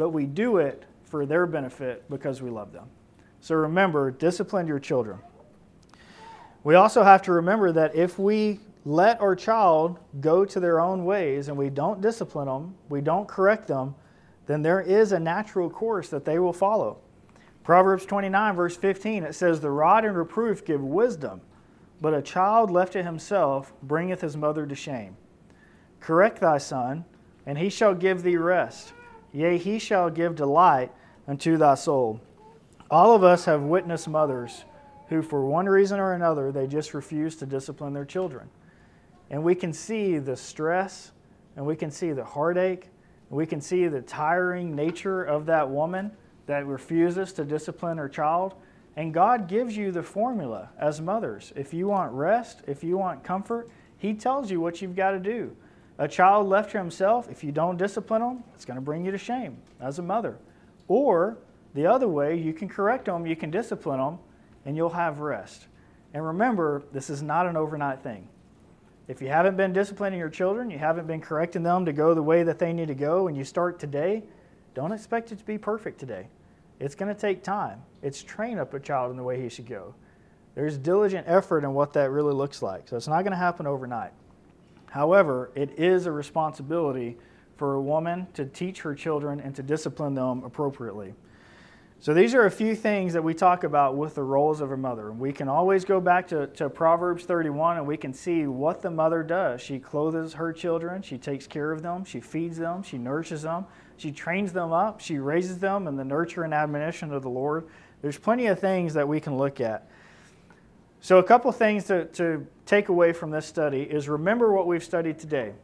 But 0.00 0.14
we 0.14 0.24
do 0.24 0.56
it 0.56 0.84
for 1.04 1.26
their 1.26 1.44
benefit 1.44 2.08
because 2.08 2.40
we 2.40 2.48
love 2.48 2.72
them. 2.72 2.86
So 3.42 3.54
remember, 3.54 4.10
discipline 4.10 4.66
your 4.66 4.78
children. 4.78 5.18
We 6.64 6.74
also 6.74 7.02
have 7.02 7.20
to 7.24 7.32
remember 7.32 7.70
that 7.72 7.94
if 7.94 8.18
we 8.18 8.60
let 8.86 9.20
our 9.20 9.36
child 9.36 9.98
go 10.22 10.46
to 10.46 10.58
their 10.58 10.80
own 10.80 11.04
ways 11.04 11.48
and 11.48 11.56
we 11.58 11.68
don't 11.68 12.00
discipline 12.00 12.46
them, 12.46 12.74
we 12.88 13.02
don't 13.02 13.28
correct 13.28 13.68
them, 13.68 13.94
then 14.46 14.62
there 14.62 14.80
is 14.80 15.12
a 15.12 15.20
natural 15.20 15.68
course 15.68 16.08
that 16.08 16.24
they 16.24 16.38
will 16.38 16.54
follow. 16.54 16.96
Proverbs 17.62 18.06
29, 18.06 18.56
verse 18.56 18.78
15, 18.78 19.24
it 19.24 19.34
says, 19.34 19.60
The 19.60 19.70
rod 19.70 20.06
and 20.06 20.16
reproof 20.16 20.64
give 20.64 20.82
wisdom, 20.82 21.42
but 22.00 22.14
a 22.14 22.22
child 22.22 22.70
left 22.70 22.94
to 22.94 23.02
himself 23.02 23.74
bringeth 23.82 24.22
his 24.22 24.34
mother 24.34 24.64
to 24.64 24.74
shame. 24.74 25.18
Correct 26.00 26.40
thy 26.40 26.56
son, 26.56 27.04
and 27.44 27.58
he 27.58 27.68
shall 27.68 27.94
give 27.94 28.22
thee 28.22 28.38
rest. 28.38 28.94
Yea, 29.32 29.58
he 29.58 29.78
shall 29.78 30.10
give 30.10 30.34
delight 30.34 30.92
unto 31.28 31.56
thy 31.56 31.74
soul. 31.74 32.20
All 32.90 33.14
of 33.14 33.22
us 33.22 33.44
have 33.44 33.62
witnessed 33.62 34.08
mothers 34.08 34.64
who, 35.08 35.22
for 35.22 35.44
one 35.44 35.66
reason 35.66 36.00
or 36.00 36.14
another, 36.14 36.50
they 36.50 36.66
just 36.66 36.94
refuse 36.94 37.36
to 37.36 37.46
discipline 37.46 37.92
their 37.92 38.04
children. 38.04 38.48
And 39.30 39.44
we 39.44 39.54
can 39.54 39.72
see 39.72 40.18
the 40.18 40.36
stress, 40.36 41.12
and 41.56 41.64
we 41.64 41.76
can 41.76 41.90
see 41.90 42.12
the 42.12 42.24
heartache, 42.24 42.88
and 43.28 43.36
we 43.36 43.46
can 43.46 43.60
see 43.60 43.86
the 43.86 44.02
tiring 44.02 44.74
nature 44.74 45.22
of 45.22 45.46
that 45.46 45.68
woman 45.68 46.10
that 46.46 46.66
refuses 46.66 47.32
to 47.34 47.44
discipline 47.44 47.98
her 47.98 48.08
child. 48.08 48.54
And 48.96 49.14
God 49.14 49.46
gives 49.46 49.76
you 49.76 49.92
the 49.92 50.02
formula 50.02 50.70
as 50.78 51.00
mothers. 51.00 51.52
If 51.54 51.72
you 51.72 51.86
want 51.86 52.12
rest, 52.12 52.62
if 52.66 52.82
you 52.82 52.98
want 52.98 53.22
comfort, 53.22 53.70
He 53.98 54.14
tells 54.14 54.50
you 54.50 54.60
what 54.60 54.82
you've 54.82 54.96
got 54.96 55.12
to 55.12 55.20
do. 55.20 55.56
A 56.00 56.08
child 56.08 56.48
left 56.48 56.70
to 56.70 56.78
himself, 56.78 57.28
if 57.30 57.44
you 57.44 57.52
don't 57.52 57.76
discipline 57.76 58.22
them, 58.22 58.44
it's 58.54 58.64
going 58.64 58.76
to 58.76 58.80
bring 58.80 59.04
you 59.04 59.10
to 59.10 59.18
shame 59.18 59.58
as 59.80 59.98
a 59.98 60.02
mother. 60.02 60.38
Or 60.88 61.36
the 61.74 61.86
other 61.86 62.08
way, 62.08 62.38
you 62.38 62.54
can 62.54 62.70
correct 62.70 63.04
them, 63.04 63.26
you 63.26 63.36
can 63.36 63.50
discipline 63.50 64.00
them, 64.00 64.18
and 64.64 64.78
you'll 64.78 64.88
have 64.88 65.20
rest. 65.20 65.66
And 66.14 66.26
remember, 66.26 66.82
this 66.90 67.10
is 67.10 67.22
not 67.22 67.46
an 67.46 67.54
overnight 67.54 68.02
thing. 68.02 68.26
If 69.08 69.20
you 69.20 69.28
haven't 69.28 69.58
been 69.58 69.74
disciplining 69.74 70.18
your 70.18 70.30
children, 70.30 70.70
you 70.70 70.78
haven't 70.78 71.06
been 71.06 71.20
correcting 71.20 71.64
them 71.64 71.84
to 71.84 71.92
go 71.92 72.14
the 72.14 72.22
way 72.22 72.44
that 72.44 72.58
they 72.58 72.72
need 72.72 72.88
to 72.88 72.94
go, 72.94 73.28
and 73.28 73.36
you 73.36 73.44
start 73.44 73.78
today, 73.78 74.22
don't 74.72 74.92
expect 74.92 75.32
it 75.32 75.38
to 75.38 75.44
be 75.44 75.58
perfect 75.58 76.00
today. 76.00 76.28
It's 76.78 76.94
going 76.94 77.14
to 77.14 77.20
take 77.20 77.42
time. 77.42 77.82
It's 78.00 78.22
train 78.22 78.58
up 78.58 78.72
a 78.72 78.80
child 78.80 79.10
in 79.10 79.18
the 79.18 79.22
way 79.22 79.38
he 79.38 79.50
should 79.50 79.66
go. 79.66 79.94
There's 80.54 80.78
diligent 80.78 81.26
effort 81.28 81.62
in 81.62 81.74
what 81.74 81.92
that 81.92 82.10
really 82.10 82.32
looks 82.32 82.62
like. 82.62 82.88
So 82.88 82.96
it's 82.96 83.06
not 83.06 83.20
going 83.20 83.32
to 83.32 83.36
happen 83.36 83.66
overnight. 83.66 84.12
However, 84.90 85.50
it 85.54 85.78
is 85.78 86.06
a 86.06 86.12
responsibility 86.12 87.16
for 87.56 87.74
a 87.74 87.80
woman 87.80 88.26
to 88.34 88.44
teach 88.44 88.80
her 88.82 88.94
children 88.94 89.40
and 89.40 89.54
to 89.54 89.62
discipline 89.62 90.14
them 90.14 90.44
appropriately. 90.44 91.14
So 92.02 92.14
these 92.14 92.34
are 92.34 92.46
a 92.46 92.50
few 92.50 92.74
things 92.74 93.12
that 93.12 93.22
we 93.22 93.34
talk 93.34 93.62
about 93.62 93.94
with 93.94 94.14
the 94.14 94.22
roles 94.22 94.62
of 94.62 94.72
a 94.72 94.76
mother. 94.76 95.12
We 95.12 95.32
can 95.32 95.48
always 95.48 95.84
go 95.84 96.00
back 96.00 96.26
to, 96.28 96.46
to 96.46 96.70
Proverbs 96.70 97.24
31 97.24 97.76
and 97.76 97.86
we 97.86 97.98
can 97.98 98.14
see 98.14 98.46
what 98.46 98.80
the 98.80 98.90
mother 98.90 99.22
does. 99.22 99.60
She 99.60 99.78
clothes 99.78 100.32
her 100.32 100.50
children, 100.50 101.02
she 101.02 101.18
takes 101.18 101.46
care 101.46 101.70
of 101.70 101.82
them, 101.82 102.06
she 102.06 102.18
feeds 102.18 102.56
them, 102.56 102.82
she 102.82 102.96
nourishes 102.96 103.42
them, 103.42 103.66
she 103.98 104.10
trains 104.10 104.54
them 104.54 104.72
up, 104.72 105.00
she 105.00 105.18
raises 105.18 105.58
them 105.58 105.86
in 105.86 105.96
the 105.96 106.04
nurture 106.04 106.42
and 106.42 106.54
admonition 106.54 107.12
of 107.12 107.22
the 107.22 107.28
Lord. 107.28 107.66
There's 108.00 108.18
plenty 108.18 108.46
of 108.46 108.58
things 108.58 108.94
that 108.94 109.06
we 109.06 109.20
can 109.20 109.36
look 109.36 109.60
at. 109.60 109.86
So, 111.02 111.18
a 111.18 111.22
couple 111.22 111.50
things 111.52 111.84
to, 111.84 112.04
to 112.06 112.46
take 112.66 112.90
away 112.90 113.14
from 113.14 113.30
this 113.30 113.46
study 113.46 113.82
is 113.82 114.06
remember 114.06 114.52
what 114.52 114.66
we've 114.66 114.84
studied 114.84 115.18
today. 115.18 115.54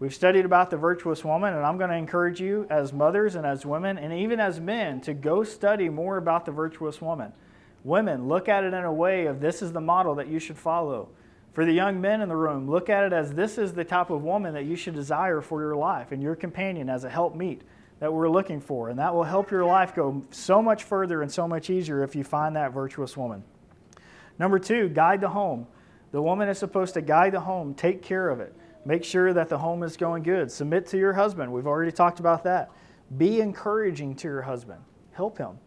We've 0.00 0.14
studied 0.14 0.46
about 0.46 0.70
the 0.70 0.78
virtuous 0.78 1.22
woman, 1.22 1.54
and 1.54 1.64
I'm 1.64 1.76
going 1.76 1.90
to 1.90 1.96
encourage 1.96 2.40
you 2.40 2.66
as 2.70 2.90
mothers 2.92 3.34
and 3.34 3.46
as 3.46 3.66
women, 3.66 3.98
and 3.98 4.12
even 4.14 4.40
as 4.40 4.58
men, 4.58 5.02
to 5.02 5.12
go 5.12 5.44
study 5.44 5.90
more 5.90 6.16
about 6.16 6.46
the 6.46 6.52
virtuous 6.52 7.02
woman. 7.02 7.32
Women, 7.84 8.28
look 8.28 8.48
at 8.48 8.64
it 8.64 8.72
in 8.72 8.84
a 8.84 8.92
way 8.92 9.26
of 9.26 9.40
this 9.40 9.60
is 9.60 9.72
the 9.72 9.80
model 9.80 10.14
that 10.14 10.28
you 10.28 10.38
should 10.38 10.56
follow. 10.56 11.10
For 11.52 11.66
the 11.66 11.72
young 11.72 12.00
men 12.00 12.22
in 12.22 12.30
the 12.30 12.36
room, 12.36 12.68
look 12.68 12.88
at 12.88 13.04
it 13.04 13.12
as 13.12 13.34
this 13.34 13.58
is 13.58 13.74
the 13.74 13.84
type 13.84 14.08
of 14.08 14.22
woman 14.22 14.54
that 14.54 14.64
you 14.64 14.74
should 14.74 14.94
desire 14.94 15.42
for 15.42 15.60
your 15.60 15.76
life 15.76 16.12
and 16.12 16.22
your 16.22 16.34
companion 16.34 16.88
as 16.88 17.04
a 17.04 17.10
helpmeet 17.10 17.60
that 18.00 18.12
we're 18.12 18.30
looking 18.30 18.60
for. 18.60 18.88
And 18.88 18.98
that 18.98 19.14
will 19.14 19.24
help 19.24 19.50
your 19.50 19.66
life 19.66 19.94
go 19.94 20.22
so 20.30 20.62
much 20.62 20.82
further 20.84 21.20
and 21.20 21.30
so 21.30 21.46
much 21.46 21.68
easier 21.68 22.02
if 22.02 22.16
you 22.16 22.24
find 22.24 22.56
that 22.56 22.72
virtuous 22.72 23.18
woman. 23.18 23.44
Number 24.38 24.58
two, 24.58 24.88
guide 24.88 25.20
the 25.20 25.28
home. 25.28 25.66
The 26.12 26.20
woman 26.20 26.48
is 26.48 26.58
supposed 26.58 26.94
to 26.94 27.02
guide 27.02 27.32
the 27.32 27.40
home, 27.40 27.74
take 27.74 28.02
care 28.02 28.28
of 28.28 28.40
it. 28.40 28.54
Make 28.84 29.04
sure 29.04 29.32
that 29.32 29.48
the 29.48 29.58
home 29.58 29.82
is 29.82 29.96
going 29.96 30.22
good. 30.22 30.50
Submit 30.50 30.86
to 30.88 30.98
your 30.98 31.12
husband. 31.12 31.52
We've 31.52 31.66
already 31.66 31.92
talked 31.92 32.20
about 32.20 32.44
that. 32.44 32.70
Be 33.16 33.40
encouraging 33.40 34.16
to 34.16 34.28
your 34.28 34.42
husband. 34.42 34.80
Help 35.12 35.38
him. 35.38 35.58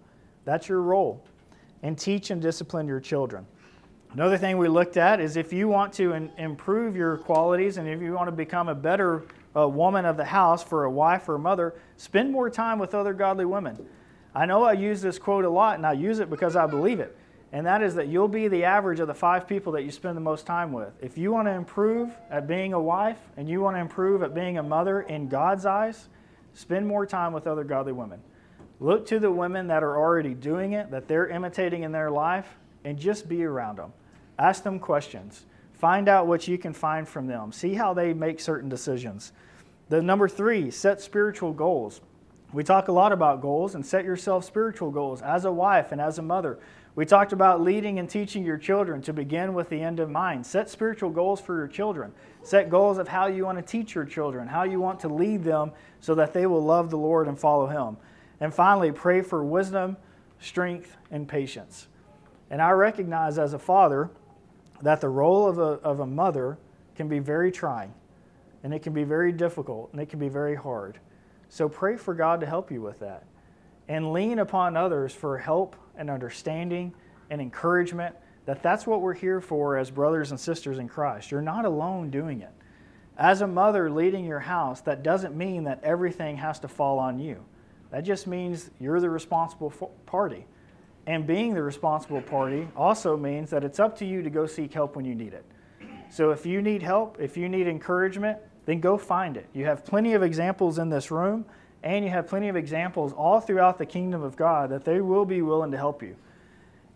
That's 0.43 0.67
your 0.67 0.81
role. 0.81 1.23
And 1.81 1.97
teach 1.97 2.29
and 2.29 2.41
discipline 2.41 2.87
your 2.87 2.99
children. 2.99 3.45
Another 4.11 4.37
thing 4.37 4.57
we 4.57 4.67
looked 4.67 4.97
at 4.97 5.19
is 5.19 5.37
if 5.37 5.51
you 5.51 5.67
want 5.67 5.93
to 5.93 6.13
in, 6.13 6.31
improve 6.37 6.95
your 6.95 7.17
qualities 7.17 7.77
and 7.77 7.87
if 7.87 8.01
you 8.01 8.13
want 8.13 8.27
to 8.27 8.31
become 8.31 8.69
a 8.69 8.75
better 8.75 9.23
uh, 9.55 9.67
woman 9.67 10.05
of 10.05 10.17
the 10.17 10.25
house 10.25 10.63
for 10.63 10.85
a 10.85 10.91
wife 10.91 11.27
or 11.29 11.35
a 11.35 11.39
mother, 11.39 11.75
spend 11.97 12.31
more 12.31 12.49
time 12.49 12.79
with 12.79 12.93
other 12.93 13.13
godly 13.13 13.45
women. 13.45 13.77
I 14.33 14.45
know 14.45 14.63
I 14.63 14.73
use 14.73 15.01
this 15.01 15.17
quote 15.17 15.45
a 15.45 15.49
lot 15.49 15.75
and 15.75 15.85
I 15.85 15.93
use 15.93 16.19
it 16.19 16.29
because 16.29 16.55
I 16.55 16.65
believe 16.65 16.99
it 16.99 17.17
and 17.51 17.65
that 17.65 17.81
is 17.81 17.95
that 17.95 18.07
you'll 18.07 18.27
be 18.27 18.47
the 18.47 18.63
average 18.63 18.99
of 18.99 19.07
the 19.07 19.13
five 19.13 19.47
people 19.47 19.71
that 19.73 19.83
you 19.83 19.91
spend 19.91 20.17
the 20.17 20.21
most 20.21 20.45
time 20.45 20.73
with. 20.73 20.91
If 21.01 21.17
you 21.17 21.31
want 21.31 21.47
to 21.47 21.51
improve 21.51 22.15
at 22.29 22.47
being 22.47 22.73
a 22.73 22.81
wife 22.81 23.19
and 23.37 23.47
you 23.47 23.61
want 23.61 23.77
to 23.77 23.81
improve 23.81 24.23
at 24.23 24.33
being 24.33 24.57
a 24.57 24.63
mother 24.63 25.01
in 25.01 25.29
God's 25.29 25.65
eyes, 25.65 26.09
spend 26.53 26.87
more 26.87 27.05
time 27.05 27.33
with 27.33 27.47
other 27.47 27.63
godly 27.63 27.93
women. 27.93 28.19
Look 28.79 29.05
to 29.07 29.19
the 29.19 29.31
women 29.31 29.67
that 29.67 29.83
are 29.83 29.97
already 29.97 30.33
doing 30.33 30.73
it, 30.73 30.91
that 30.91 31.07
they're 31.07 31.27
imitating 31.27 31.83
in 31.83 31.91
their 31.91 32.11
life, 32.11 32.57
and 32.83 32.99
just 32.99 33.29
be 33.29 33.43
around 33.43 33.77
them. 33.77 33.93
Ask 34.37 34.63
them 34.63 34.79
questions. 34.79 35.45
Find 35.73 36.09
out 36.09 36.27
what 36.27 36.47
you 36.47 36.57
can 36.57 36.73
find 36.73 37.07
from 37.07 37.27
them. 37.27 37.51
See 37.51 37.73
how 37.73 37.93
they 37.93 38.13
make 38.13 38.39
certain 38.39 38.69
decisions. 38.69 39.31
The 39.89 40.01
number 40.01 40.27
three, 40.27 40.71
set 40.71 40.99
spiritual 40.99 41.53
goals. 41.53 42.01
We 42.53 42.63
talk 42.63 42.87
a 42.87 42.91
lot 42.91 43.11
about 43.11 43.41
goals 43.41 43.75
and 43.75 43.85
set 43.85 44.05
yourself 44.05 44.45
spiritual 44.45 44.91
goals 44.91 45.21
as 45.21 45.45
a 45.45 45.51
wife 45.51 45.91
and 45.91 46.01
as 46.01 46.17
a 46.17 46.21
mother. 46.21 46.59
We 46.95 47.05
talked 47.05 47.33
about 47.33 47.61
leading 47.61 47.99
and 47.99 48.09
teaching 48.09 48.45
your 48.45 48.57
children 48.57 49.01
to 49.01 49.11
begin 49.11 49.53
with 49.53 49.67
the 49.67 49.81
end 49.81 49.99
in 49.99 50.13
mind. 50.13 50.45
Set 50.45 50.69
spiritual 50.69 51.09
goals 51.09 51.41
for 51.41 51.57
your 51.57 51.67
children. 51.67 52.13
Set 52.41 52.69
goals 52.69 52.97
of 52.97 53.09
how 53.09 53.27
you 53.27 53.43
want 53.43 53.57
to 53.57 53.61
teach 53.61 53.93
your 53.93 54.05
children, 54.05 54.47
how 54.47 54.63
you 54.63 54.79
want 54.79 55.01
to 55.01 55.09
lead 55.09 55.43
them 55.43 55.73
so 55.99 56.15
that 56.15 56.31
they 56.31 56.45
will 56.45 56.63
love 56.63 56.89
the 56.89 56.97
Lord 56.97 57.27
and 57.27 57.37
follow 57.37 57.67
Him. 57.67 57.97
And 58.39 58.53
finally, 58.53 58.93
pray 58.93 59.21
for 59.21 59.43
wisdom, 59.43 59.97
strength, 60.39 60.95
and 61.11 61.27
patience. 61.27 61.87
And 62.49 62.61
I 62.61 62.71
recognize 62.71 63.37
as 63.37 63.53
a 63.53 63.59
father 63.59 64.09
that 64.81 65.01
the 65.01 65.09
role 65.09 65.49
of 65.49 65.59
a, 65.59 65.81
of 65.83 65.99
a 65.99 66.05
mother 66.05 66.57
can 66.95 67.09
be 67.09 67.19
very 67.19 67.51
trying, 67.51 67.93
and 68.63 68.73
it 68.73 68.83
can 68.83 68.93
be 68.93 69.03
very 69.03 69.33
difficult, 69.33 69.89
and 69.91 70.01
it 70.01 70.07
can 70.07 70.19
be 70.19 70.29
very 70.29 70.55
hard. 70.55 70.99
So 71.49 71.67
pray 71.67 71.97
for 71.97 72.13
God 72.13 72.39
to 72.39 72.45
help 72.45 72.71
you 72.71 72.81
with 72.81 72.99
that. 72.99 73.23
And 73.87 74.13
lean 74.13 74.39
upon 74.39 74.75
others 74.75 75.13
for 75.13 75.37
help 75.37 75.75
and 75.97 76.09
understanding 76.09 76.93
and 77.29 77.41
encouragement 77.41 78.15
that 78.45 78.61
that's 78.61 78.85
what 78.85 79.01
we're 79.01 79.13
here 79.13 79.41
for 79.41 79.77
as 79.77 79.89
brothers 79.89 80.31
and 80.31 80.39
sisters 80.39 80.77
in 80.77 80.87
Christ. 80.87 81.31
You're 81.31 81.41
not 81.41 81.65
alone 81.65 82.09
doing 82.09 82.41
it. 82.41 82.51
As 83.17 83.41
a 83.41 83.47
mother 83.47 83.89
leading 83.89 84.25
your 84.25 84.39
house, 84.39 84.81
that 84.81 85.01
doesn't 85.01 85.35
mean 85.35 85.63
that 85.63 85.83
everything 85.83 86.37
has 86.37 86.59
to 86.59 86.67
fall 86.67 86.99
on 86.99 87.17
you. 87.17 87.43
That 87.91 88.03
just 88.03 88.27
means 88.27 88.69
you're 88.79 88.99
the 88.99 89.09
responsible 89.09 89.71
party. 90.05 90.45
And 91.07 91.25
being 91.25 91.53
the 91.53 91.63
responsible 91.63 92.21
party 92.21 92.67
also 92.75 93.15
means 93.15 93.49
that 93.51 93.63
it's 93.63 93.79
up 93.79 93.97
to 93.99 94.05
you 94.05 94.21
to 94.21 94.29
go 94.29 94.45
seek 94.45 94.73
help 94.73 94.95
when 94.95 95.05
you 95.05 95.15
need 95.15 95.33
it. 95.33 95.45
So 96.09 96.31
if 96.31 96.45
you 96.45 96.61
need 96.61 96.81
help, 96.81 97.17
if 97.19 97.37
you 97.37 97.47
need 97.47 97.67
encouragement, 97.67 98.39
then 98.65 98.79
go 98.79 98.97
find 98.97 99.37
it. 99.37 99.47
You 99.53 99.65
have 99.65 99.85
plenty 99.85 100.13
of 100.13 100.23
examples 100.23 100.79
in 100.79 100.89
this 100.89 101.11
room, 101.11 101.45
and 101.85 102.03
you 102.03 102.09
have 102.09 102.27
plenty 102.27 102.49
of 102.49 102.55
examples 102.55 103.13
all 103.13 103.39
throughout 103.39 103.77
the 103.77 103.85
kingdom 103.85 104.23
of 104.23 104.35
God 104.35 104.71
that 104.71 104.83
they 104.83 105.01
will 105.01 105.23
be 105.23 105.43
willing 105.43 105.71
to 105.71 105.77
help 105.77 106.01
you. 106.01 106.15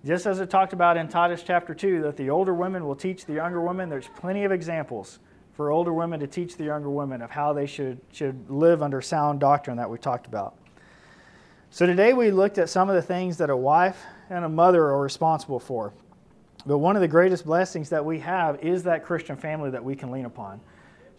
Just 0.04 0.26
as 0.26 0.40
it 0.40 0.50
talked 0.50 0.74
about 0.74 0.98
in 0.98 1.08
Titus 1.08 1.44
chapter 1.46 1.76
2, 1.76 2.02
that 2.02 2.18
the 2.18 2.32
older 2.32 2.56
women 2.56 2.86
will 2.86 2.96
teach 2.96 3.26
the 3.26 3.34
younger 3.34 3.62
women, 3.62 3.88
there's 3.88 4.08
plenty 4.08 4.46
of 4.46 4.52
examples 4.52 5.20
for 5.54 5.72
older 5.72 5.94
women 5.94 6.20
to 6.22 6.28
teach 6.28 6.58
the 6.58 6.64
younger 6.64 6.90
women 6.90 7.22
of 7.22 7.30
how 7.30 7.54
they 7.54 7.68
should, 7.68 8.00
should 8.12 8.50
live 8.50 8.82
under 8.82 9.02
sound 9.02 9.40
doctrine 9.40 9.78
that 9.78 9.90
we 9.90 9.98
talked 10.00 10.26
about. 10.26 10.56
So 11.70 11.86
today 11.86 12.14
we 12.14 12.32
looked 12.32 12.58
at 12.58 12.68
some 12.68 12.90
of 12.90 12.96
the 12.96 13.02
things 13.02 13.38
that 13.38 13.52
a 13.52 13.58
wife 13.58 14.04
and 14.32 14.44
a 14.44 14.50
mother 14.50 14.82
are 14.86 15.02
responsible 15.02 15.60
for. 15.60 15.94
But 16.66 16.80
one 16.80 16.96
of 16.96 17.02
the 17.02 17.08
greatest 17.08 17.46
blessings 17.46 17.90
that 17.90 18.04
we 18.04 18.20
have 18.20 18.64
is 18.64 18.84
that 18.84 19.06
Christian 19.06 19.36
family 19.36 19.70
that 19.70 19.84
we 19.84 19.96
can 19.96 20.10
lean 20.10 20.26
upon. 20.26 20.60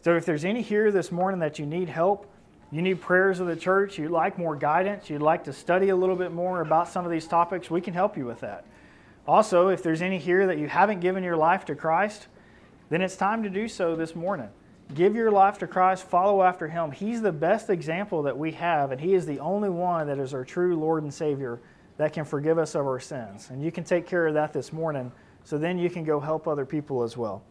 So 0.02 0.16
if 0.16 0.24
there's 0.26 0.44
any 0.44 0.62
here 0.62 0.90
this 0.90 1.12
morning 1.12 1.38
that 1.40 1.58
you 1.58 1.66
need 1.66 1.88
help, 1.88 2.26
you 2.70 2.82
need 2.82 3.00
prayers 3.00 3.40
of 3.40 3.46
the 3.46 3.56
church, 3.56 3.98
you'd 3.98 4.10
like 4.10 4.38
more 4.38 4.54
guidance, 4.54 5.10
you'd 5.10 5.22
like 5.22 5.44
to 5.44 5.52
study 5.52 5.88
a 5.88 5.96
little 5.96 6.16
bit 6.16 6.32
more 6.32 6.60
about 6.60 6.88
some 6.88 7.04
of 7.04 7.10
these 7.10 7.26
topics, 7.26 7.70
we 7.70 7.80
can 7.80 7.94
help 7.94 8.16
you 8.16 8.24
with 8.24 8.40
that. 8.40 8.64
Also, 9.26 9.68
if 9.68 9.82
there's 9.82 10.02
any 10.02 10.18
here 10.18 10.46
that 10.46 10.58
you 10.58 10.68
haven't 10.68 11.00
given 11.00 11.24
your 11.24 11.36
life 11.36 11.64
to 11.66 11.74
Christ, 11.74 12.28
then 12.88 13.02
it's 13.02 13.16
time 13.16 13.42
to 13.42 13.50
do 13.50 13.68
so 13.68 13.96
this 13.96 14.14
morning. 14.14 14.48
Give 14.94 15.14
your 15.14 15.30
life 15.30 15.58
to 15.58 15.66
Christ, 15.66 16.04
follow 16.04 16.42
after 16.42 16.66
Him. 16.66 16.90
He's 16.90 17.22
the 17.22 17.32
best 17.32 17.70
example 17.70 18.22
that 18.24 18.36
we 18.36 18.52
have, 18.52 18.90
and 18.90 19.00
He 19.00 19.14
is 19.14 19.26
the 19.26 19.38
only 19.38 19.70
one 19.70 20.08
that 20.08 20.18
is 20.18 20.34
our 20.34 20.44
true 20.44 20.76
Lord 20.76 21.02
and 21.02 21.14
Savior 21.14 21.60
that 21.96 22.12
can 22.12 22.24
forgive 22.24 22.58
us 22.58 22.74
of 22.74 22.86
our 22.86 22.98
sins. 22.98 23.50
And 23.50 23.62
you 23.62 23.70
can 23.70 23.84
take 23.84 24.06
care 24.06 24.26
of 24.26 24.34
that 24.34 24.52
this 24.52 24.72
morning 24.72 25.12
so 25.44 25.58
then 25.58 25.78
you 25.78 25.90
can 25.90 26.02
go 26.02 26.18
help 26.18 26.48
other 26.48 26.64
people 26.64 27.02
as 27.02 27.16
well. 27.16 27.42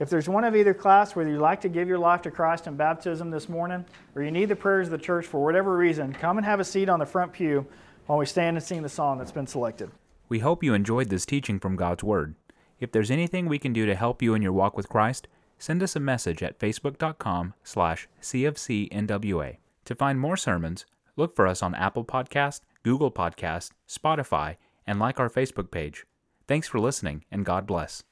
If 0.00 0.08
there's 0.08 0.30
one 0.30 0.44
of 0.44 0.56
either 0.56 0.72
class, 0.72 1.14
whether 1.14 1.28
you'd 1.28 1.40
like 1.40 1.60
to 1.60 1.68
give 1.68 1.86
your 1.86 1.98
life 1.98 2.22
to 2.22 2.30
Christ 2.30 2.66
in 2.66 2.74
baptism 2.74 3.30
this 3.30 3.50
morning, 3.50 3.84
or 4.14 4.22
you 4.22 4.30
need 4.30 4.46
the 4.46 4.56
prayers 4.56 4.86
of 4.86 4.92
the 4.92 4.98
church 4.98 5.26
for 5.26 5.44
whatever 5.44 5.76
reason, 5.76 6.14
come 6.14 6.38
and 6.38 6.46
have 6.46 6.58
a 6.58 6.64
seat 6.64 6.88
on 6.88 7.00
the 7.00 7.06
front 7.06 7.34
pew 7.34 7.66
while 8.06 8.18
we 8.18 8.24
stand 8.24 8.56
and 8.56 8.64
sing 8.64 8.82
the 8.82 8.88
song 8.88 9.18
that's 9.18 9.30
been 9.30 9.46
selected. 9.46 9.90
We 10.30 10.38
hope 10.38 10.64
you 10.64 10.72
enjoyed 10.72 11.10
this 11.10 11.26
teaching 11.26 11.60
from 11.60 11.76
God's 11.76 12.02
Word. 12.02 12.34
If 12.80 12.92
there's 12.92 13.10
anything 13.10 13.46
we 13.46 13.58
can 13.58 13.74
do 13.74 13.84
to 13.84 13.94
help 13.94 14.22
you 14.22 14.32
in 14.32 14.40
your 14.40 14.54
walk 14.54 14.74
with 14.74 14.88
Christ, 14.88 15.28
send 15.58 15.82
us 15.82 15.94
a 15.94 16.00
message 16.00 16.42
at 16.42 16.58
facebook.com 16.58 17.52
slash 17.62 18.08
cfcnwa. 18.22 19.58
To 19.84 19.94
find 19.94 20.18
more 20.18 20.38
sermons, 20.38 20.86
look 21.16 21.36
for 21.36 21.46
us 21.46 21.62
on 21.62 21.74
Apple 21.74 22.06
Podcast, 22.06 22.60
Google 22.82 23.10
Podcast, 23.10 23.72
Spotify, 23.86 24.56
and 24.86 24.98
like 24.98 25.20
our 25.20 25.28
Facebook 25.28 25.70
page. 25.70 26.06
Thanks 26.48 26.68
for 26.68 26.80
listening, 26.80 27.26
and 27.30 27.44
God 27.44 27.66
bless. 27.66 28.02